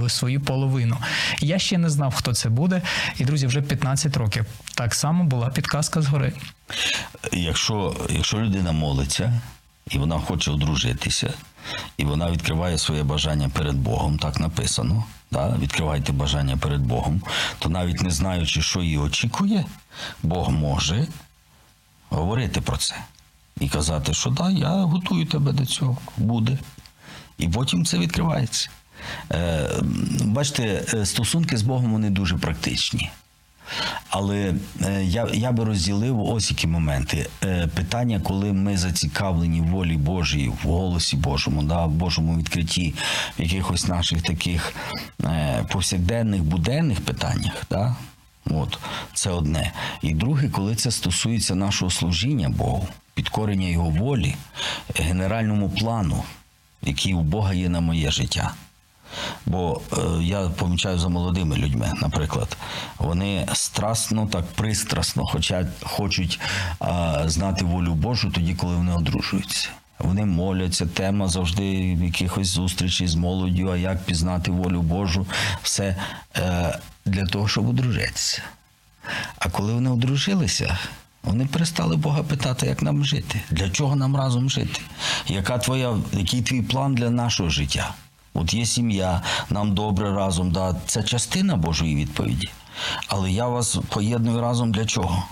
е, 0.05 0.09
свою 0.09 0.41
половину. 0.41 0.97
Я 1.41 1.59
ще 1.59 1.79
не 1.79 1.91
знав, 1.91 2.15
хто 2.15 2.35
це 2.35 2.49
буде. 2.49 2.83
І 3.19 3.25
друзі, 3.25 3.47
вже 3.47 3.63
15 3.63 4.17
років. 4.17 4.47
Так 4.75 4.95
само 4.95 5.25
була 5.25 5.49
підказка 5.49 6.03
згори. 6.03 6.33
Якщо, 7.33 7.97
якщо 8.11 8.41
людина 8.41 8.73
молиться 8.73 9.41
і 9.91 9.99
вона 9.99 10.19
хоче 10.19 10.51
одружитися, 10.51 11.35
і 11.97 12.05
вона 12.05 12.31
відкриває 12.31 12.79
своє 12.79 13.03
бажання 13.03 13.49
перед 13.49 13.77
Богом, 13.77 14.19
так 14.19 14.41
написано. 14.41 15.05
Да? 15.31 15.57
Відкривайте 15.59 16.13
бажання 16.13 16.57
перед 16.57 16.81
Богом, 16.81 17.23
то 17.59 17.69
навіть 17.69 18.03
не 18.03 18.11
знаючи, 18.11 18.63
що 18.63 18.83
її 18.83 18.99
очікує, 18.99 19.65
Бог 20.23 20.51
може 20.51 21.07
говорити 22.11 22.61
про 22.61 22.77
це 22.77 22.95
і 23.61 23.69
казати, 23.69 24.15
що 24.15 24.31
да, 24.31 24.51
я 24.51 24.69
готую 24.69 25.27
тебе 25.27 25.53
до 25.53 25.67
цього, 25.67 25.97
буде. 26.17 26.59
І 27.39 27.49
потім 27.49 27.85
це 27.85 27.99
відкривається. 27.99 28.71
Е, 29.33 29.71
бачите, 30.25 30.85
е, 30.95 31.07
стосунки 31.07 31.57
з 31.57 31.63
Богом 31.63 31.93
вони 31.93 32.11
дуже 32.11 32.37
практичні. 32.37 33.11
Але 34.09 34.55
е, 34.83 35.05
я, 35.05 35.29
я 35.33 35.53
би 35.53 35.65
розділив 35.65 36.21
ось 36.21 36.51
які 36.51 36.67
моменти. 36.67 37.27
Е, 37.45 37.67
питання, 37.67 38.21
коли 38.21 38.53
ми 38.53 38.77
зацікавлені 38.77 39.61
в 39.61 39.67
волі 39.67 39.97
Божій, 39.97 40.49
в 40.49 40.69
голосі 40.69 41.17
Божому, 41.17 41.63
да, 41.63 41.87
в 41.87 41.91
Божому 41.91 42.39
відкритті, 42.39 42.95
в 43.39 43.43
якихось 43.43 43.89
наших 43.89 44.23
таких 44.23 44.75
е, 45.25 45.65
повсякденних 45.73 46.43
буденних 46.43 47.01
питаннях, 47.01 47.53
да, 47.71 47.97
от, 48.51 48.79
це 49.15 49.31
одне. 49.31 49.73
І 50.03 50.15
друге, 50.15 50.49
коли 50.49 50.75
це 50.75 50.91
стосується 50.91 51.55
нашого 51.55 51.91
служіння 51.91 52.49
Богу, 52.49 52.89
підкорення 53.15 53.69
Його 53.69 53.91
волі, 53.91 54.35
генеральному 54.95 55.71
плану, 55.71 56.25
який 56.83 57.15
у 57.15 57.21
Бога 57.21 57.55
є 57.55 57.69
на 57.69 57.81
моє 57.81 58.11
життя. 58.11 58.55
Бо 59.47 59.81
е, 59.93 60.23
я 60.23 60.41
помічаю 60.49 60.99
за 60.99 61.09
молодими 61.09 61.57
людьми, 61.57 61.93
наприклад, 62.03 62.57
вони 62.99 63.47
страстно, 63.53 64.27
так 64.27 64.45
пристрасно 64.45 65.27
хочуть, 65.27 65.67
хочуть 65.83 66.41
е, 66.83 67.23
знати 67.27 67.65
волю 67.65 67.95
Божу 67.95 68.31
тоді, 68.31 68.55
коли 68.55 68.77
вони 68.77 68.95
одружуються. 68.95 69.69
Вони 69.99 70.25
моляться, 70.25 70.87
тема 70.87 71.29
завжди 71.29 71.65
якихось 72.05 72.49
зустрічей 72.49 73.09
з 73.09 73.15
молоддю, 73.15 73.71
а 73.71 73.77
як 73.77 74.05
пізнати 74.05 74.51
волю 74.51 74.83
Божу, 74.83 75.27
все 75.63 75.97
е, 76.37 76.79
для 77.05 77.27
того, 77.27 77.49
щоб 77.49 77.69
одружитися. 77.69 78.43
А 79.39 79.51
коли 79.51 79.73
вони 79.73 79.91
одружилися, 79.91 80.79
вони 81.23 81.47
перестали 81.47 81.97
Бога 81.97 82.23
питати, 82.23 82.67
як 82.67 82.83
нам 82.83 83.05
жити, 83.05 83.41
для 83.51 83.71
чого 83.71 83.97
нам 83.97 84.17
разом 84.17 84.51
жити, 84.51 84.81
яка 85.27 85.59
твоя, 85.59 85.97
який 86.13 86.43
твій 86.43 86.63
план 86.63 86.95
для 86.95 87.11
нашого 87.11 87.51
життя. 87.51 87.95
От 88.35 88.55
є 88.55 88.67
сім'я, 88.67 89.23
нам 89.51 89.75
добре 89.75 90.15
разом, 90.15 90.51
да, 90.51 90.77
це 90.87 91.03
частина 91.03 91.57
Божої 91.57 91.97
відповіді. 91.97 92.49
Але 93.09 93.31
я 93.31 93.47
вас 93.47 93.79
поєдную 93.89 94.41
разом 94.41 94.73
для 94.73 94.87
чого? 94.87 95.23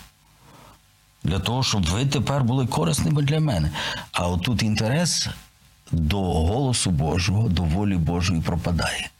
Для 1.24 1.38
того, 1.38 1.62
щоб 1.62 1.86
ви 1.86 2.06
тепер 2.06 2.44
були 2.44 2.66
корисними 2.66 3.22
для 3.22 3.40
мене. 3.40 3.70
А 4.12 4.28
отут 4.28 4.62
інтерес 4.62 5.28
до 5.92 6.20
голосу 6.20 6.90
Божого, 6.90 7.48
до 7.48 7.62
волі 7.62 7.96
Божої 7.96 8.40
пропадає. 8.40 9.10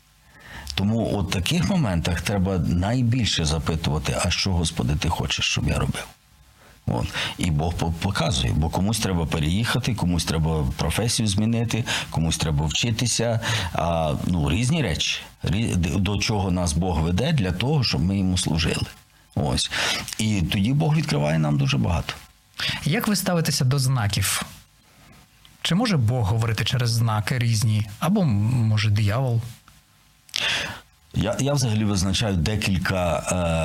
Тому 0.75 0.99
у 0.99 1.23
таких 1.23 1.71
моментах 1.71 2.21
треба 2.21 2.59
найбільше 2.59 3.45
запитувати, 3.45 4.17
а 4.25 4.31
що, 4.31 4.53
Господи, 4.53 4.97
ти 4.97 5.09
хочеш, 5.09 5.45
щоб 5.45 5.69
я 5.69 5.79
робив? 5.79 6.07
От. 6.91 7.07
І 7.39 7.51
Бог 7.51 7.75
показує, 7.75 8.53
бо 8.57 8.69
комусь 8.69 8.99
треба 8.99 9.27
переїхати, 9.27 9.95
комусь 9.95 10.25
треба 10.25 10.67
професію 10.77 11.29
змінити, 11.29 11.85
комусь 12.11 12.37
треба 12.37 12.67
вчитися. 12.67 13.41
А, 13.73 14.15
ну, 14.27 14.51
різні 14.51 14.83
речі, 14.83 15.21
до 15.97 16.19
чого 16.19 16.51
нас 16.51 16.73
Бог 16.73 17.01
веде 17.01 17.33
для 17.33 17.53
того, 17.53 17.85
щоб 17.85 18.03
ми 18.03 18.19
йому 18.19 18.39
служили. 18.39 18.87
Ось. 19.35 19.71
І 20.19 20.43
тоді 20.43 20.73
Бог 20.73 20.97
відкриває 20.97 21.39
нам 21.39 21.59
дуже 21.59 21.79
багато. 21.79 22.15
Як 22.85 23.09
ви 23.09 23.17
ставитеся 23.17 23.65
до 23.65 23.79
знаків? 23.79 24.43
Чи 25.63 25.75
може 25.75 25.97
Бог 25.97 26.27
говорити 26.27 26.65
через 26.65 26.91
знаки 26.91 27.39
різні? 27.39 27.87
Або 27.99 28.25
може 28.25 28.91
диявол? 28.91 29.41
Я, 31.15 31.37
я 31.41 31.53
взагалі 31.53 31.85
визначаю 31.85 32.37
декілька 32.37 33.19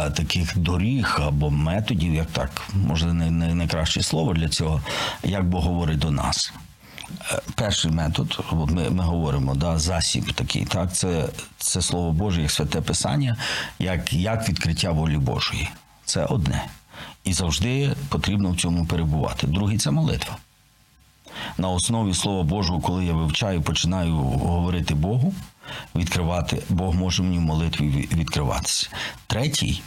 е, 0.07 0.11
таких 0.11 0.57
доріг 0.57 1.17
або 1.21 1.49
методів, 1.51 2.13
як 2.13 2.27
так, 2.27 2.61
може 2.87 3.13
не, 3.13 3.31
не 3.31 3.55
найкраще 3.55 4.03
слово 4.03 4.33
для 4.33 4.49
цього, 4.49 4.81
як 5.23 5.49
Бог 5.49 5.63
говорить 5.63 5.99
до 5.99 6.11
нас. 6.11 6.53
Е, 7.31 7.41
Перший 7.55 7.91
метод, 7.91 8.39
от 8.51 8.71
ми, 8.71 8.89
ми 8.89 9.03
говоримо, 9.03 9.55
да, 9.55 9.79
засіб 9.79 10.33
такий, 10.33 10.65
так, 10.65 10.93
це, 10.93 11.29
це 11.57 11.81
слово 11.81 12.11
Боже, 12.11 12.41
як 12.41 12.51
святе 12.51 12.81
Писання, 12.81 13.37
як, 13.79 14.13
як 14.13 14.49
відкриття 14.49 14.91
волі 14.91 15.17
Божої. 15.17 15.69
Це 16.05 16.25
одне. 16.25 16.65
І 17.23 17.33
завжди 17.33 17.95
потрібно 18.09 18.51
в 18.51 18.57
цьому 18.57 18.85
перебувати. 18.85 19.47
Другий 19.47 19.77
це 19.77 19.91
молитва. 19.91 20.37
На 21.57 21.69
основі 21.69 22.13
Слова 22.13 22.43
Божого, 22.43 22.79
коли 22.79 23.05
я 23.05 23.13
вивчаю, 23.13 23.61
починаю 23.61 24.13
говорити 24.15 24.95
Богу, 24.95 25.33
відкривати, 25.95 26.63
Бог 26.69 26.95
може 26.95 27.23
мені 27.23 27.37
в 27.37 27.41
молитві 27.41 28.09
відкриватися. 28.13 28.89
Третій 29.27 29.81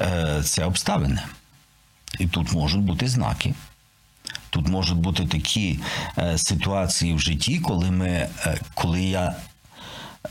е, 0.00 0.42
це 0.44 0.64
обставини. 0.64 1.22
І 2.18 2.26
тут 2.26 2.52
можуть 2.52 2.82
бути 2.82 3.08
знаки. 3.08 3.54
Тут 4.50 4.68
можуть 4.68 4.98
бути 4.98 5.26
такі 5.26 5.78
е, 6.18 6.38
ситуації 6.38 7.14
в 7.14 7.18
житті, 7.18 7.58
коли 7.58 7.90
ми, 7.90 8.08
е, 8.08 8.60
коли 8.74 9.02
я, 9.02 9.36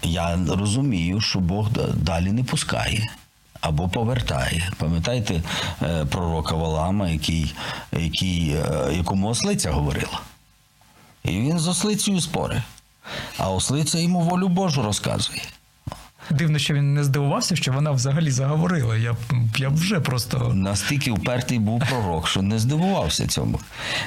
я 0.04 0.40
розумію, 0.48 1.22
що 1.22 1.40
Бог 1.40 1.70
далі 1.96 2.32
не 2.32 2.44
пускає. 2.44 3.10
Або 3.62 3.90
повертає. 3.90 4.72
Пам'ятаєте 4.78 5.42
пророка 6.10 6.56
Валама, 6.56 7.10
який, 7.10 7.56
який, 7.92 8.56
якому 8.92 9.28
ослиця 9.28 9.72
говорила? 9.72 10.22
І 11.24 11.30
він 11.30 11.60
з 11.60 11.68
ослицею 11.68 12.22
спори. 12.22 12.64
А 13.38 13.52
ослиця 13.52 14.00
йому 14.00 14.22
волю 14.22 14.48
Божу 14.48 14.84
розказує. 14.84 15.42
Дивно, 16.30 16.60
що 16.60 16.74
він 16.74 16.94
не 16.94 17.04
здивувався, 17.04 17.56
що 17.56 17.72
вона 17.72 17.92
взагалі 17.92 18.32
заговорила. 18.32 18.98
Я, 18.98 19.16
я 19.58 19.70
вже 19.70 20.00
просто. 20.00 20.52
Настільки 20.54 21.12
впертий 21.12 21.60
був 21.60 21.84
пророк, 21.90 22.28
що 22.28 22.42
не 22.42 22.60
здивувався 22.60 23.28
цьому. 23.28 23.60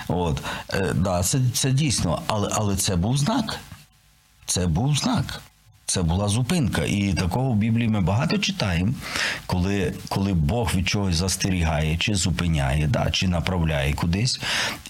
От. 0.08 0.42
Е, 0.72 0.92
да, 0.94 1.22
це, 1.22 1.40
це 1.54 1.70
дійсно, 1.70 2.22
але, 2.26 2.48
але 2.52 2.76
це 2.76 2.96
був 2.96 3.18
знак. 3.18 3.58
Це 4.46 4.66
був 4.66 4.96
знак. 4.96 5.42
Це 5.86 6.02
була 6.02 6.28
зупинка. 6.28 6.84
І 6.84 7.14
такого 7.14 7.50
в 7.50 7.56
Біблії 7.56 7.88
ми 7.88 8.00
багато 8.00 8.38
читаємо, 8.38 8.92
коли, 9.46 9.92
коли 10.08 10.32
Бог 10.32 10.74
від 10.74 10.88
чогось 10.88 11.16
застерігає, 11.16 11.96
чи 11.96 12.14
зупиняє, 12.14 12.86
да, 12.86 13.10
чи 13.10 13.28
направляє 13.28 13.92
кудись, 13.92 14.40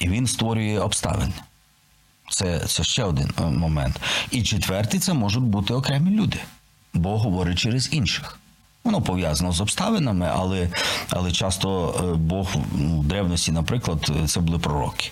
і 0.01 0.09
він 0.09 0.27
створює 0.27 0.79
обставини. 0.79 1.33
Це, 2.31 2.59
це 2.59 2.85
ще 2.85 3.05
один 3.05 3.31
е, 3.39 3.43
момент. 3.43 4.01
І 4.31 4.43
четвертий 4.43 5.01
це 5.01 5.15
можуть 5.15 5.43
бути 5.43 5.75
окремі 5.75 6.11
люди. 6.11 6.39
Бог 6.95 7.21
говорить 7.21 7.59
через 7.59 7.93
інших. 7.93 8.39
Воно 8.85 9.03
пов'язано 9.03 9.53
з 9.53 9.61
обставинами, 9.61 10.31
але, 10.35 10.69
але 11.11 11.33
часто 11.33 11.95
е, 11.99 12.17
Бог 12.17 12.49
в 12.75 13.05
древності, 13.05 13.53
наприклад, 13.53 14.13
е, 14.25 14.27
це 14.27 14.41
були 14.41 14.59
пророки. 14.59 15.11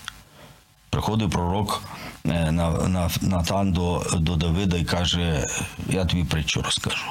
Приходив 0.90 1.30
пророк 1.30 1.82
на, 2.24 2.52
на, 2.52 3.10
Натан 3.20 3.72
до, 3.72 4.06
до 4.16 4.36
Давида 4.36 4.76
і 4.76 4.84
каже: 4.84 5.46
Я 5.88 6.04
тобі 6.04 6.24
притчу 6.24 6.62
розкажу. 6.62 7.06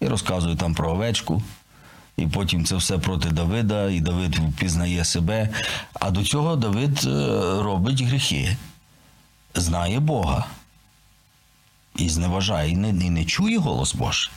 І 0.00 0.06
розказує 0.06 0.56
там 0.56 0.74
про 0.74 0.90
овечку. 0.90 1.42
І 2.16 2.26
потім 2.26 2.64
це 2.64 2.76
все 2.76 2.98
проти 2.98 3.28
Давида, 3.30 3.90
і 3.90 4.00
Давид 4.00 4.38
впізнає 4.38 5.04
себе. 5.04 5.48
А 5.92 6.10
до 6.10 6.22
цього 6.22 6.56
Давид 6.56 7.04
робить 7.62 8.02
гріхи, 8.02 8.56
знає 9.56 10.00
Бога 10.00 10.46
і 11.96 12.08
зневажає, 12.08 12.70
і 12.70 12.76
не, 12.76 12.88
і 12.88 13.10
не 13.10 13.24
чує 13.24 13.58
голос 13.58 13.94
Божий. 13.94 14.32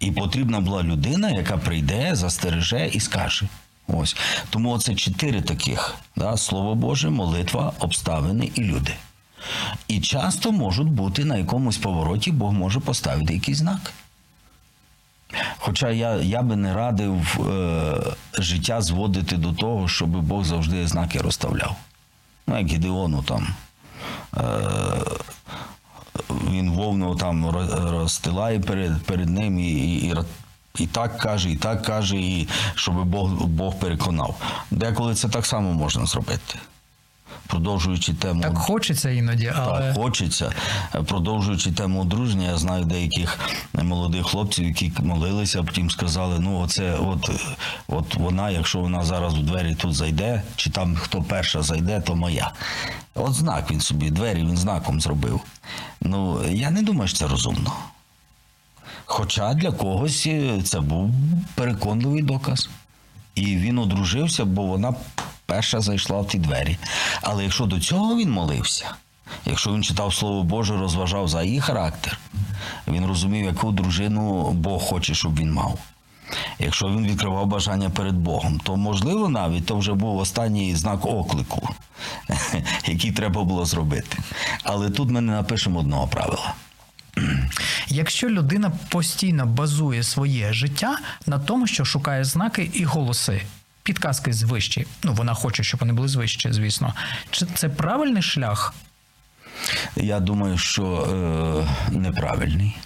І 0.00 0.12
потрібна 0.12 0.60
була 0.60 0.82
людина, 0.82 1.30
яка 1.30 1.56
прийде, 1.56 2.14
застереже 2.14 2.86
і 2.92 3.00
скаже. 3.00 3.48
Ось. 3.88 4.16
Тому 4.50 4.70
оце 4.70 4.94
чотири 4.94 5.42
таких: 5.42 5.94
да? 6.16 6.36
Слово 6.36 6.74
Боже, 6.74 7.10
молитва, 7.10 7.72
обставини 7.78 8.50
і 8.54 8.60
люди. 8.60 8.94
І 9.88 10.00
часто 10.00 10.52
можуть 10.52 10.88
бути 10.88 11.24
на 11.24 11.36
якомусь 11.36 11.78
повороті, 11.78 12.32
Бог 12.32 12.52
може 12.52 12.80
поставити 12.80 13.34
якийсь 13.34 13.58
знак. 13.58 13.92
Хоча 15.58 15.90
я, 15.90 16.14
я 16.16 16.42
би 16.42 16.56
не 16.56 16.74
радив 16.74 17.40
е, 17.50 17.94
життя 18.38 18.82
зводити 18.82 19.36
до 19.36 19.52
того, 19.52 19.88
щоб 19.88 20.08
Бог 20.08 20.44
завжди 20.44 20.86
знаки 20.86 21.18
розставляв. 21.18 21.76
Ну, 22.46 22.58
як 22.58 22.66
Гідеону 22.66 23.22
там. 23.22 23.54
Е, 24.36 24.42
він 26.50 26.70
вовну 26.70 27.16
там 27.16 27.50
розстилає 27.90 28.60
перед, 28.60 29.02
перед 29.02 29.28
ним 29.28 29.58
і, 29.58 29.72
і, 29.72 30.14
і 30.78 30.86
так 30.86 31.18
каже, 31.18 31.50
і 31.50 31.56
так 31.56 31.82
каже, 31.82 32.16
і 32.16 32.48
щоб 32.74 33.04
Бог, 33.04 33.30
Бог 33.30 33.78
переконав. 33.78 34.36
Деколи 34.70 35.14
це 35.14 35.28
так 35.28 35.46
само 35.46 35.72
можна 35.72 36.06
зробити. 36.06 36.58
Продовжуючи 37.46 38.14
тему. 38.14 38.42
Так 38.42 38.58
хочеться 38.58 39.10
іноді, 39.10 39.52
але 39.56 39.80
Так, 39.80 39.94
хочеться. 39.94 40.52
Продовжуючи 41.06 41.72
тему 41.72 42.00
одруження, 42.00 42.46
я 42.46 42.58
знаю 42.58 42.84
деяких 42.84 43.38
молодих 43.72 44.26
хлопців, 44.26 44.64
які 44.64 44.92
молилися, 44.98 45.60
а 45.60 45.62
потім 45.62 45.90
сказали: 45.90 46.38
ну, 46.38 46.60
оце, 46.60 46.94
от, 46.94 47.30
от 47.88 48.14
вона, 48.14 48.50
якщо 48.50 48.78
вона 48.78 49.04
зараз 49.04 49.34
в 49.34 49.42
двері 49.42 49.74
тут 49.74 49.94
зайде, 49.94 50.42
чи 50.56 50.70
там 50.70 50.96
хто 50.96 51.22
перша 51.22 51.62
зайде, 51.62 52.00
то 52.00 52.14
моя. 52.14 52.52
От 53.14 53.34
знак 53.34 53.70
він 53.70 53.80
собі, 53.80 54.10
двері 54.10 54.38
він 54.38 54.56
знаком 54.56 55.00
зробив. 55.00 55.40
Ну, 56.00 56.40
я 56.50 56.70
не 56.70 56.82
думаю, 56.82 57.08
що 57.08 57.18
це 57.18 57.26
розумно. 57.26 57.72
Хоча 59.04 59.54
для 59.54 59.72
когось 59.72 60.26
е, 60.26 60.62
це 60.64 60.80
був 60.80 61.10
переконливий 61.54 62.22
доказ. 62.22 62.68
І 63.34 63.56
він 63.56 63.78
одружився, 63.78 64.44
бо 64.44 64.62
вона 64.62 64.94
перша 65.46 65.80
зайшла 65.80 66.20
в 66.20 66.28
ті 66.28 66.38
двері. 66.38 66.78
Але 67.22 67.42
якщо 67.42 67.66
до 67.66 67.80
цього 67.80 68.16
він 68.16 68.30
молився, 68.30 68.94
якщо 69.46 69.72
він 69.72 69.82
читав 69.82 70.14
Слово 70.14 70.42
Боже, 70.42 70.76
розважав 70.76 71.28
за 71.28 71.42
її 71.42 71.60
характер, 71.60 72.18
він 72.88 73.06
розумів, 73.06 73.44
яку 73.44 73.72
дружину 73.72 74.50
Бог 74.52 74.82
хоче, 74.82 75.14
щоб 75.14 75.38
він 75.38 75.52
мав. 75.52 75.78
Якщо 76.58 76.86
він 76.86 77.06
відкривав 77.06 77.46
бажання 77.46 77.90
перед 77.90 78.14
Богом, 78.14 78.60
то 78.64 78.76
можливо 78.76 79.28
навіть 79.28 79.66
то 79.66 79.76
вже 79.76 79.92
був 79.94 80.18
останній 80.18 80.74
знак 80.76 81.06
оклику, 81.06 81.68
який 82.86 83.12
треба 83.12 83.44
було 83.44 83.64
зробити. 83.64 84.18
Але 84.62 84.90
тут 84.90 85.10
ми 85.10 85.20
не 85.20 85.32
напишемо 85.32 85.80
одного 85.80 86.08
правила. 86.08 86.54
якщо 87.88 88.28
людина 88.28 88.72
постійно 88.88 89.46
базує 89.46 90.02
своє 90.02 90.52
життя 90.52 90.98
на 91.26 91.38
тому, 91.38 91.66
що 91.66 91.84
шукає 91.84 92.24
знаки 92.24 92.70
і 92.74 92.84
голоси, 92.84 93.42
підказки 93.84 94.32
звищі, 94.32 94.86
ну 95.02 95.12
вона 95.12 95.34
хоче, 95.34 95.62
щоб 95.62 95.80
вони 95.80 95.92
були 95.92 96.08
звищі, 96.08 96.52
звісно. 96.52 96.94
Чи 97.30 97.46
це 97.54 97.68
правильний 97.68 98.22
шлях? 98.22 98.74
Я 99.96 100.20
думаю, 100.20 100.58
що 100.58 100.84
е, 101.90 101.92
неправильний. 101.96 102.76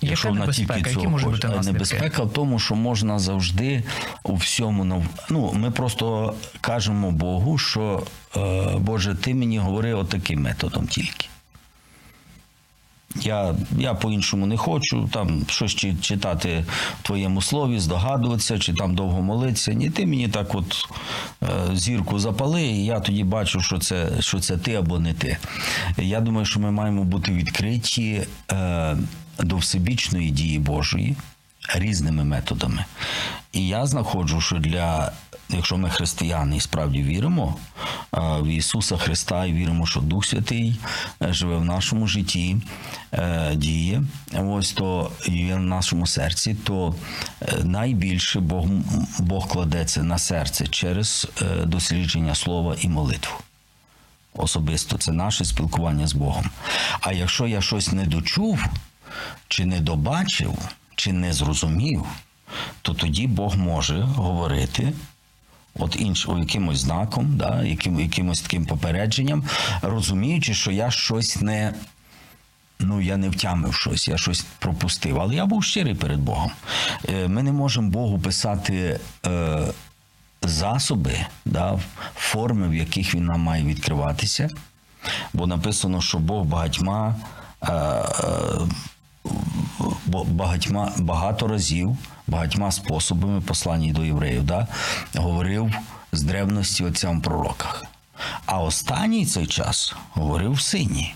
Яка 0.00 0.30
небезпека? 0.30 0.76
Які 0.90 1.08
можуть 1.08 1.30
бути 1.30 1.48
наслідки? 1.48 1.72
небезпека 1.72 2.22
в 2.22 2.32
тому, 2.32 2.58
що 2.58 2.74
можна 2.74 3.18
завжди 3.18 3.84
у 4.22 4.34
всьому 4.36 4.84
нав- 4.84 5.06
Ну, 5.30 5.52
ми 5.52 5.70
просто 5.70 6.34
кажемо 6.60 7.10
Богу, 7.10 7.58
що 7.58 8.06
е, 8.36 8.40
Боже, 8.78 9.14
ти 9.14 9.34
мені 9.34 9.58
говори 9.58 9.94
отаким 9.94 10.40
методом 10.42 10.86
тільки. 10.86 11.26
Я, 13.16 13.54
я 13.78 13.94
по-іншому 13.94 14.46
не 14.46 14.56
хочу 14.56 15.08
там 15.12 15.42
щось 15.48 15.74
чи- 15.74 15.94
читати 16.00 16.64
в 17.00 17.02
твоєму 17.06 17.42
слові, 17.42 17.80
здогадуватися, 17.80 18.58
чи 18.58 18.74
там 18.74 18.94
довго 18.94 19.22
молитися. 19.22 19.72
Ні, 19.72 19.90
ти 19.90 20.06
мені 20.06 20.28
так 20.28 20.54
от 20.54 20.84
е, 21.42 21.46
зірку 21.76 22.18
запали, 22.18 22.62
і 22.62 22.84
я 22.84 23.00
тоді 23.00 23.24
бачу, 23.24 23.60
що 23.60 23.78
це, 23.78 24.08
що 24.20 24.40
це 24.40 24.58
ти 24.58 24.74
або 24.74 24.98
не 24.98 25.14
ти. 25.14 25.36
Я 25.98 26.20
думаю, 26.20 26.46
що 26.46 26.60
ми 26.60 26.70
маємо 26.70 27.04
бути 27.04 27.32
відкриті 27.32 28.22
е, 28.52 28.96
до 29.38 29.56
всебічної 29.56 30.30
дії 30.30 30.58
Божої 30.58 31.16
різними 31.74 32.24
методами. 32.24 32.84
І 33.52 33.68
я 33.68 33.86
знаходжу, 33.86 34.40
що 34.40 34.58
для, 34.58 35.12
якщо 35.48 35.76
ми 35.76 35.90
християни 35.90 36.56
і 36.56 36.60
справді 36.60 37.02
віримо 37.02 37.56
е, 38.14 38.18
в 38.20 38.46
Ісуса 38.46 38.96
Христа 38.96 39.46
і 39.46 39.52
віримо, 39.52 39.86
що 39.86 40.00
Дух 40.00 40.26
Святий 40.26 40.80
е, 41.22 41.32
живе 41.32 41.56
в 41.56 41.64
нашому 41.64 42.06
житті, 42.06 42.56
е, 43.12 43.52
діє, 43.54 44.02
ось 44.38 44.72
то 44.72 45.12
є 45.26 45.54
в 45.54 45.60
нашому 45.60 46.06
серці, 46.06 46.54
то 46.54 46.94
найбільше 47.62 48.40
Бог, 48.40 48.66
Бог 49.18 49.48
кладеться 49.48 50.02
на 50.02 50.18
серце 50.18 50.66
через 50.66 51.28
дослідження 51.64 52.34
слова 52.34 52.76
і 52.80 52.88
молитву. 52.88 53.34
Особисто 54.34 54.98
це 54.98 55.12
наше 55.12 55.44
спілкування 55.44 56.06
з 56.06 56.12
Богом. 56.12 56.50
А 57.00 57.12
якщо 57.12 57.46
я 57.46 57.60
щось 57.60 57.92
не 57.92 58.04
дочув, 58.04 58.64
чи 59.48 59.64
не 59.64 59.80
добачив, 59.80 60.58
чи 60.96 61.12
не 61.12 61.32
зрозумів, 61.32 62.06
то 62.82 62.94
тоді 62.94 63.26
Бог 63.26 63.56
може 63.56 64.00
говорити. 64.00 64.92
От 65.74 65.96
інш, 66.00 66.28
якимось 66.38 66.78
знаком, 66.78 67.36
да, 67.36 67.64
яким, 67.64 68.00
якимось 68.00 68.40
таким 68.40 68.66
попередженням, 68.66 69.44
розуміючи, 69.82 70.54
що 70.54 70.70
я 70.70 70.90
щось 70.90 71.40
не, 71.40 71.74
ну, 72.80 73.00
я 73.00 73.16
не 73.16 73.28
втямив 73.28 73.74
щось, 73.74 74.08
я 74.08 74.18
щось 74.18 74.46
пропустив. 74.58 75.20
Але 75.20 75.34
я 75.34 75.46
був 75.46 75.64
щирий 75.64 75.94
перед 75.94 76.20
Богом. 76.20 76.50
Е, 77.08 77.28
Ми 77.28 77.42
не 77.42 77.52
можемо 77.52 77.90
Богу 77.90 78.18
писати 78.18 79.00
е, 79.26 79.60
засоби, 80.42 81.26
да, 81.44 81.80
форми, 82.16 82.68
в 82.68 82.74
яких 82.74 83.14
він 83.14 83.24
нам 83.24 83.40
має 83.40 83.64
відкриватися. 83.64 84.50
Бо 85.32 85.46
написано, 85.46 86.00
що 86.00 86.18
Бог 86.18 86.44
багатьма, 86.44 87.14
е, 87.62 87.72
е, 87.72 88.04
багатьма 90.26 90.92
багато 90.98 91.46
разів, 91.46 91.96
багатьма 92.30 92.72
способами 92.72 93.40
посланні 93.40 93.92
до 93.92 94.04
євреїв, 94.04 94.42
да, 94.42 94.66
говорив 95.14 95.74
з 96.12 96.22
древності 96.22 96.84
отцям 96.84 97.20
пророках. 97.20 97.84
А 98.46 98.58
останній 98.58 99.26
цей 99.26 99.46
час 99.46 99.94
говорив 100.12 100.52
в 100.52 100.60
сині. 100.60 101.14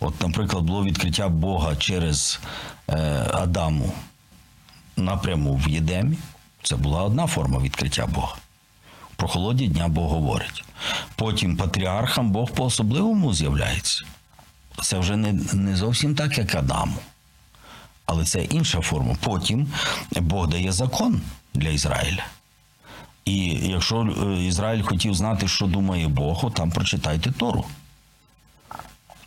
От, 0.00 0.20
наприклад, 0.20 0.64
було 0.64 0.84
відкриття 0.84 1.28
Бога 1.28 1.76
через 1.76 2.40
е, 2.88 2.96
Адаму 3.34 3.92
напряму 4.96 5.56
в 5.56 5.68
Єдемі. 5.68 6.16
Це 6.62 6.76
була 6.76 7.02
одна 7.02 7.26
форма 7.26 7.58
відкриття 7.58 8.06
Бога. 8.06 8.36
Про 9.16 9.28
холоді 9.28 9.68
дня 9.68 9.88
Бог 9.88 10.10
говорить. 10.10 10.64
Потім 11.16 11.56
патріархам 11.56 12.30
Бог 12.30 12.50
по-особливому 12.50 13.34
з'являється. 13.34 14.04
Це 14.82 14.98
вже 14.98 15.16
не, 15.16 15.32
не 15.52 15.76
зовсім 15.76 16.14
так, 16.14 16.38
як 16.38 16.54
Адаму. 16.54 16.96
Але 18.12 18.24
це 18.24 18.44
інша 18.44 18.80
форма. 18.80 19.16
Потім 19.20 19.68
Бог 20.20 20.48
дає 20.48 20.72
закон 20.72 21.20
для 21.54 21.68
Ізраїля. 21.68 22.24
І 23.24 23.36
якщо 23.48 24.02
е, 24.02 24.44
Ізраїль 24.44 24.82
хотів 24.82 25.14
знати, 25.14 25.48
що 25.48 25.66
думає 25.66 26.08
Бог, 26.08 26.52
там 26.54 26.70
прочитайте 26.70 27.32
Тору. 27.32 27.64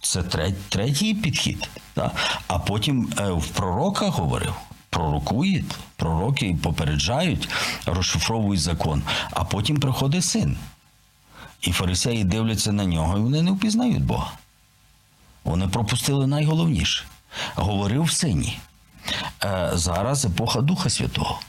Це 0.02 0.24
третій 0.70 1.14
підхід. 1.14 1.70
А 2.48 2.60
потім 2.60 3.14
е, 3.20 3.32
в 3.32 3.48
пророках 3.48 4.14
говорив. 4.14 4.54
Пророкують, 4.90 5.76
пророки 5.96 6.58
попереджають, 6.64 7.50
розшифровують 7.86 8.62
закон, 8.62 9.04
а 9.32 9.44
потім 9.44 9.80
приходить 9.80 10.26
син. 10.26 10.58
І 11.62 11.72
фарисеї 11.72 12.24
дивляться 12.24 12.72
на 12.72 12.86
нього, 12.86 13.18
і 13.18 13.22
вони 13.22 13.42
не 13.42 13.52
впізнають 13.52 14.04
Бога. 14.04 14.32
Вони 15.44 15.68
пропустили 15.68 16.28
найголовніше. 16.28 17.06
Говорив 17.56 18.04
в 18.04 18.12
сині. 18.12 18.60
Е, 19.44 19.70
зараз 19.74 20.26
епоха 20.26 20.62
Духа 20.62 20.90
Святого. 20.90 21.40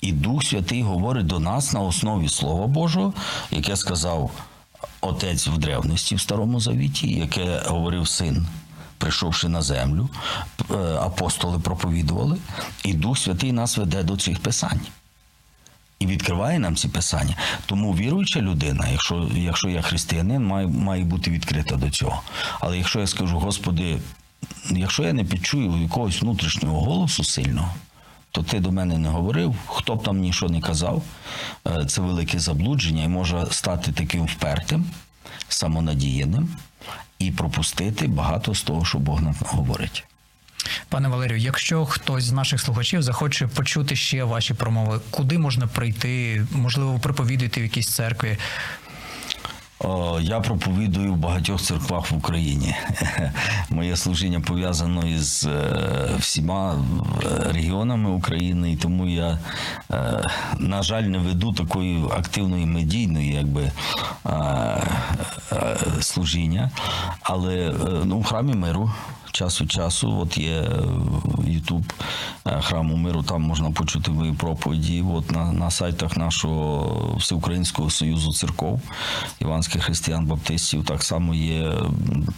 І 0.00 0.12
Дух 0.12 0.44
Святий 0.44 0.82
говорить 0.82 1.26
до 1.26 1.40
нас 1.40 1.72
на 1.72 1.80
основі 1.80 2.28
Слова 2.28 2.66
Божого, 2.66 3.12
яке 3.50 3.76
сказав 3.76 4.30
Отець 5.00 5.46
в 5.46 5.58
древності 5.58 6.14
в 6.14 6.20
Старому 6.20 6.60
Завіті, 6.60 7.10
яке 7.10 7.62
говорив 7.66 8.08
син, 8.08 8.46
прийшовши 8.98 9.48
на 9.48 9.62
землю, 9.62 10.08
е, 10.70 10.74
апостоли 11.00 11.58
проповідували, 11.58 12.38
і 12.84 12.94
Дух 12.94 13.18
Святий 13.18 13.52
нас 13.52 13.76
веде 13.76 14.02
до 14.02 14.16
цих 14.16 14.40
писань. 14.40 14.80
і 15.98 16.06
відкриває 16.06 16.58
нам 16.58 16.76
ці 16.76 16.88
писання. 16.88 17.36
Тому 17.66 17.92
віруюча 17.92 18.40
людина, 18.40 18.88
якщо, 18.88 19.28
якщо 19.34 19.68
я 19.68 19.82
християнин, 19.82 20.46
має, 20.46 20.66
має 20.66 21.04
бути 21.04 21.30
відкрита 21.30 21.76
до 21.76 21.90
цього. 21.90 22.22
Але 22.60 22.78
якщо 22.78 23.00
я 23.00 23.06
скажу, 23.06 23.38
Господи, 23.38 23.98
якщо 24.70 25.02
я 25.02 25.12
не 25.12 25.24
підчую 25.24 25.82
якогось 25.82 26.22
внутрішнього 26.22 26.80
голосу 26.80 27.24
сильного, 27.24 27.74
то 28.30 28.42
ти 28.42 28.60
до 28.60 28.72
мене 28.72 28.98
не 28.98 29.08
говорив, 29.08 29.54
хто 29.66 29.96
б 29.96 30.02
там 30.02 30.18
нічого 30.18 30.52
не 30.52 30.60
казав, 30.60 31.02
е, 31.66 31.86
це 31.86 32.00
велике 32.00 32.38
заблудження 32.38 33.04
і 33.04 33.08
може 33.08 33.46
стати 33.50 33.92
таким 33.92 34.24
впертим, 34.24 34.84
самонадіяним 35.48 36.48
і 37.18 37.30
пропустити 37.30 38.06
багато 38.06 38.54
з 38.54 38.62
того, 38.62 38.84
що 38.84 38.98
Бог 38.98 39.22
нам 39.22 39.34
говорить. 39.40 40.04
Пане 40.88 41.08
Валерію, 41.08 41.38
якщо 41.38 41.86
хтось 41.86 42.24
з 42.24 42.32
наших 42.32 42.60
слухачів 42.60 43.02
захоче 43.02 43.46
почути 43.46 43.96
ще 43.96 44.24
ваші 44.24 44.54
промови, 44.54 45.00
куди 45.10 45.38
можна 45.38 45.66
прийти? 45.66 46.46
Можливо, 46.52 46.92
ви 46.92 46.98
в 47.60 47.62
якійсь 47.62 47.88
церкві? 47.88 48.38
О, 49.88 50.20
Я 50.20 50.40
проповідую 50.40 51.12
в 51.12 51.16
багатьох 51.16 51.60
церквах 51.60 52.10
в 52.10 52.16
Україні. 52.16 52.74
Моє 53.70 53.96
служіння 53.96 54.40
пов'язано 54.40 55.06
із 55.06 55.44
е, 55.44 55.80
всіма 56.18 56.74
е, 56.74 57.52
регіонами 57.52 58.10
України, 58.10 58.72
і 58.72 58.76
тому 58.76 59.06
я, 59.06 59.38
е, 59.90 60.24
на 60.58 60.82
жаль, 60.82 61.02
не 61.02 61.18
веду 61.18 61.52
такої 61.52 62.04
активної 62.18 62.66
медійної 62.66 63.34
якби, 63.34 63.72
е, 64.26 64.30
е, 65.52 65.76
служіння. 66.00 66.70
Але 67.22 67.54
е, 67.56 67.74
ну, 68.04 68.18
в 68.18 68.24
храмі 68.24 68.54
миру 68.54 68.92
час 69.36 69.60
від 69.60 69.72
часу. 69.72 70.18
От 70.20 70.38
є 70.38 70.64
Ютуб 71.46 71.92
храму 72.60 72.96
миру, 72.96 73.22
там 73.22 73.42
можна 73.42 73.70
почути 73.70 74.10
мої 74.10 74.32
проповіді. 74.32 75.04
От 75.14 75.32
на, 75.32 75.52
на 75.52 75.70
сайтах 75.70 76.16
нашого 76.16 77.16
Всеукраїнського 77.18 77.90
союзу 77.90 78.32
церков 78.32 78.80
іванських 79.40 79.82
християн 79.82 80.26
баптистів 80.26 80.84
так 80.84 81.02
само 81.02 81.34
є 81.34 81.72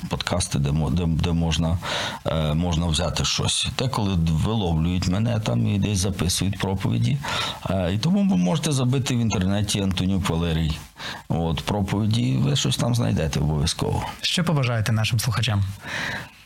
подкасти, 0.08 0.58
де, 0.58 0.70
де, 0.90 1.06
де 1.06 1.32
можна, 1.32 1.78
е, 2.26 2.54
можна 2.54 2.87
взяти 2.87 3.24
щось. 3.24 3.68
Деколи 3.78 4.18
виловлюють 4.44 5.08
мене 5.08 5.40
там 5.40 5.66
і 5.66 5.78
десь 5.78 5.98
записують 5.98 6.58
проповіді. 6.58 7.18
Е, 7.70 7.94
І 7.94 7.98
тому 7.98 8.30
ви 8.30 8.37
можете 8.37 8.72
забити 8.72 9.16
в 9.16 9.18
інтернеті 9.18 9.80
Антонюк 9.80 10.28
Валерій. 10.28 10.78
От 11.28 11.61
проповіді, 11.61 12.37
ви 12.42 12.56
щось 12.56 12.76
там 12.76 12.94
знайдете 12.94 13.40
обов'язково. 13.40 14.04
Що 14.20 14.44
побажаєте 14.44 14.92
нашим 14.92 15.20
слухачам? 15.20 15.64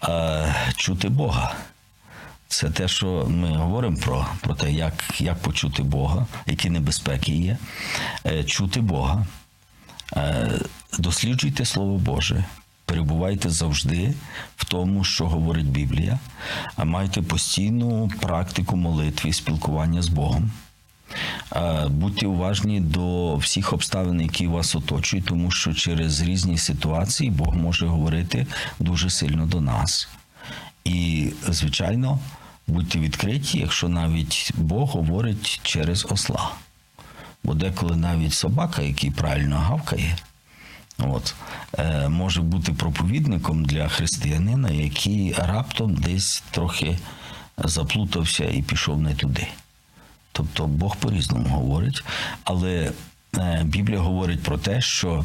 Е, 0.08 0.54
чути 0.76 1.08
Бога. 1.08 1.54
Це 2.48 2.70
те, 2.70 2.88
що 2.88 3.26
ми 3.28 3.56
говоримо 3.56 3.96
про, 3.96 4.26
про 4.40 4.54
те, 4.54 4.72
як, 4.72 5.04
як 5.18 5.38
почути 5.38 5.82
Бога, 5.82 6.26
які 6.46 6.70
небезпеки 6.70 7.32
є. 7.32 7.58
Е, 8.26 8.44
чути 8.44 8.80
Бога. 8.80 9.26
Е, 10.16 10.50
досліджуйте 10.98 11.64
Слово 11.64 11.98
Боже. 11.98 12.44
Перебувайте 12.84 13.50
завжди 13.50 14.14
в 14.56 14.64
тому, 14.64 15.04
що 15.04 15.26
говорить 15.26 15.70
Біблія, 15.70 16.18
а 16.76 16.84
майте 16.84 17.22
постійну 17.22 18.10
практику 18.20 18.76
молитви 18.76 19.32
спілкування 19.32 20.02
з 20.02 20.08
Богом. 20.08 20.50
Е, 21.56 21.88
Будьте 21.88 22.26
уважні 22.26 22.80
до 22.80 23.36
всіх 23.36 23.72
обставин, 23.72 24.20
які 24.20 24.46
вас 24.46 24.74
оточують, 24.74 25.24
тому 25.24 25.50
що 25.50 25.74
через 25.74 26.20
різні 26.20 26.58
ситуації 26.58 27.30
Бог 27.30 27.56
може 27.56 27.86
говорити 27.86 28.46
дуже 28.78 29.10
сильно 29.10 29.46
до 29.46 29.60
нас. 29.60 30.08
І, 30.84 31.32
звичайно, 31.48 32.18
будьте 32.66 32.98
відкриті, 32.98 33.50
якщо 33.54 33.88
навіть 33.88 34.52
Бог 34.54 34.90
говорить 34.90 35.60
через 35.62 36.06
осла. 36.10 36.50
Бо 37.44 37.54
деколи 37.54 37.96
навіть 37.96 38.34
собака, 38.34 38.82
який 38.82 39.10
правильно 39.10 39.56
гавкає, 39.56 40.16
от, 40.98 41.34
е, 41.78 42.08
може 42.08 42.42
бути 42.42 42.72
проповідником 42.72 43.64
для 43.64 43.88
християнина, 43.88 44.70
який 44.70 45.32
раптом 45.32 45.94
десь 45.94 46.44
трохи 46.50 46.98
заплутався 47.58 48.44
і 48.44 48.62
пішов 48.62 49.00
не 49.00 49.14
туди. 49.14 49.48
Тобто 50.32 50.66
Бог 50.66 50.96
по-різному 50.96 51.48
говорить, 51.48 52.04
але 52.44 52.92
е, 53.38 53.62
Біблія 53.64 54.00
говорить 54.00 54.42
про 54.42 54.58
те, 54.58 54.80
що 54.80 55.24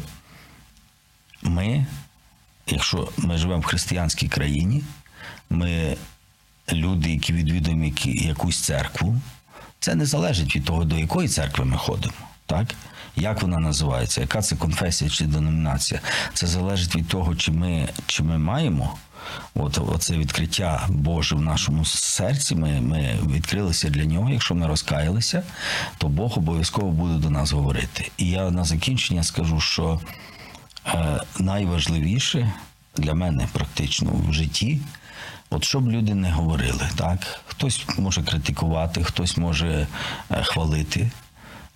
ми, 1.42 1.86
якщо 2.66 3.08
ми 3.16 3.38
живемо 3.38 3.60
в 3.60 3.64
християнській 3.64 4.28
країні, 4.28 4.82
ми 5.50 5.96
люди, 6.72 7.10
які 7.10 7.32
відвідуємо 7.32 7.92
якусь 8.04 8.60
церкву, 8.60 9.20
це 9.80 9.94
не 9.94 10.06
залежить 10.06 10.56
від 10.56 10.64
того, 10.64 10.84
до 10.84 10.98
якої 10.98 11.28
церкви 11.28 11.64
ми 11.64 11.76
ходимо. 11.76 12.12
Так? 12.46 12.74
Як 13.16 13.42
вона 13.42 13.58
називається, 13.58 14.20
яка 14.20 14.42
це 14.42 14.56
конфесія 14.56 15.10
чи 15.10 15.24
деномінація? 15.24 16.00
Це 16.34 16.46
залежить 16.46 16.96
від 16.96 17.08
того, 17.08 17.36
чи 17.36 17.52
ми, 17.52 17.88
чи 18.06 18.22
ми 18.22 18.38
маємо 18.38 18.98
от, 19.54 19.78
оце 19.88 20.16
відкриття 20.16 20.86
Боже 20.88 21.36
в 21.36 21.40
нашому 21.40 21.84
серці. 21.84 22.54
Ми, 22.54 22.80
ми 22.80 23.18
відкрилися 23.26 23.88
для 23.88 24.04
нього. 24.04 24.30
Якщо 24.30 24.54
ми 24.54 24.66
розкаялися, 24.66 25.42
то 25.98 26.08
Бог 26.08 26.38
обов'язково 26.38 26.90
буде 26.90 27.14
до 27.14 27.30
нас 27.30 27.52
говорити. 27.52 28.10
І 28.16 28.30
я 28.30 28.50
на 28.50 28.64
закінчення 28.64 29.22
скажу, 29.22 29.60
що 29.60 30.00
е, 30.86 31.20
найважливіше 31.38 32.52
для 32.96 33.14
мене 33.14 33.48
практично 33.52 34.10
в 34.28 34.32
житті, 34.32 34.80
от 35.50 35.64
щоб 35.64 35.88
люди 35.88 36.14
не 36.14 36.30
говорили, 36.30 36.88
так? 36.96 37.40
Хтось 37.46 37.86
може 37.98 38.22
критикувати, 38.22 39.04
хтось 39.04 39.36
може 39.36 39.86
е, 40.30 40.42
хвалити. 40.42 41.10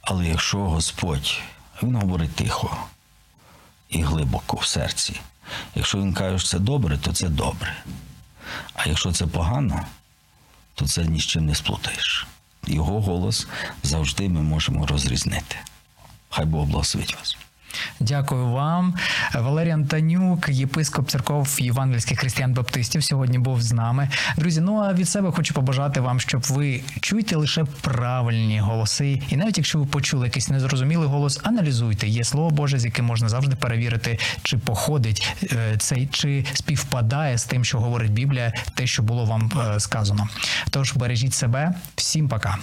Але 0.01 0.27
якщо 0.27 0.59
Господь, 0.59 1.41
Він 1.83 1.97
говорить 1.97 2.35
тихо 2.35 2.77
і 3.89 4.03
глибоко 4.03 4.57
в 4.57 4.67
серці. 4.67 5.21
Якщо 5.75 5.99
він 5.99 6.15
каже, 6.15 6.39
що 6.39 6.49
це 6.49 6.59
добре, 6.59 6.99
то 6.99 7.13
це 7.13 7.29
добре. 7.29 7.77
А 8.75 8.89
якщо 8.89 9.13
це 9.13 9.27
погано, 9.27 9.87
то 10.75 10.87
це 10.87 11.05
ні 11.05 11.21
з 11.21 11.25
чим 11.25 11.47
не 11.47 11.55
сплутаєш. 11.55 12.27
Його 12.67 13.01
голос 13.01 13.47
завжди 13.83 14.29
ми 14.29 14.43
можемо 14.43 14.87
розрізнити. 14.87 15.57
Хай 16.31 16.45
Бог 16.45 16.67
благословить 16.67 17.17
вас. 17.17 17.37
Дякую 18.01 18.47
вам. 18.47 18.95
Валерій 19.35 19.71
Антонюк, 19.71 20.49
єпископ 20.49 21.11
церков 21.11 21.57
євангельських 21.61 22.19
християн-баптистів, 22.19 23.03
сьогодні 23.03 23.39
був 23.39 23.63
з 23.63 23.73
нами. 23.73 24.09
Друзі, 24.37 24.61
ну 24.61 24.77
а 24.77 24.93
від 24.93 25.09
себе 25.09 25.31
хочу 25.31 25.55
побажати 25.55 26.01
вам, 26.01 26.21
щоб 26.21 26.43
ви 26.43 26.81
чуєте 27.01 27.37
лише 27.37 27.65
правильні 27.65 28.61
голоси. 28.61 29.23
І 29.29 29.37
навіть 29.37 29.59
якщо 29.59 29.79
ви 29.79 29.87
почули 29.87 30.27
якийсь 30.27 30.49
незрозумілий 30.49 31.09
голос, 31.09 31.41
аналізуйте. 31.43 32.09
Є 32.09 32.25
слово 32.25 32.51
Боже, 32.51 32.79
з 32.79 32.85
яким 32.85 33.05
можна 33.05 33.29
завжди 33.29 33.57
перевірити, 33.57 34.19
чи 34.43 34.59
походить 34.59 35.37
е, 35.43 35.77
цей, 35.79 36.07
чи 36.07 36.45
співпадає 36.55 37.39
з 37.39 37.45
тим, 37.45 37.65
що 37.65 37.81
говорить 37.81 38.13
Біблія, 38.13 38.53
те, 38.75 38.87
що 38.87 39.03
було 39.03 39.25
вам 39.25 39.53
е, 39.77 39.81
сказано. 39.81 40.29
Тож 40.71 40.93
бережіть 40.97 41.35
себе, 41.35 41.75
всім 41.97 42.29
пока. 42.29 42.59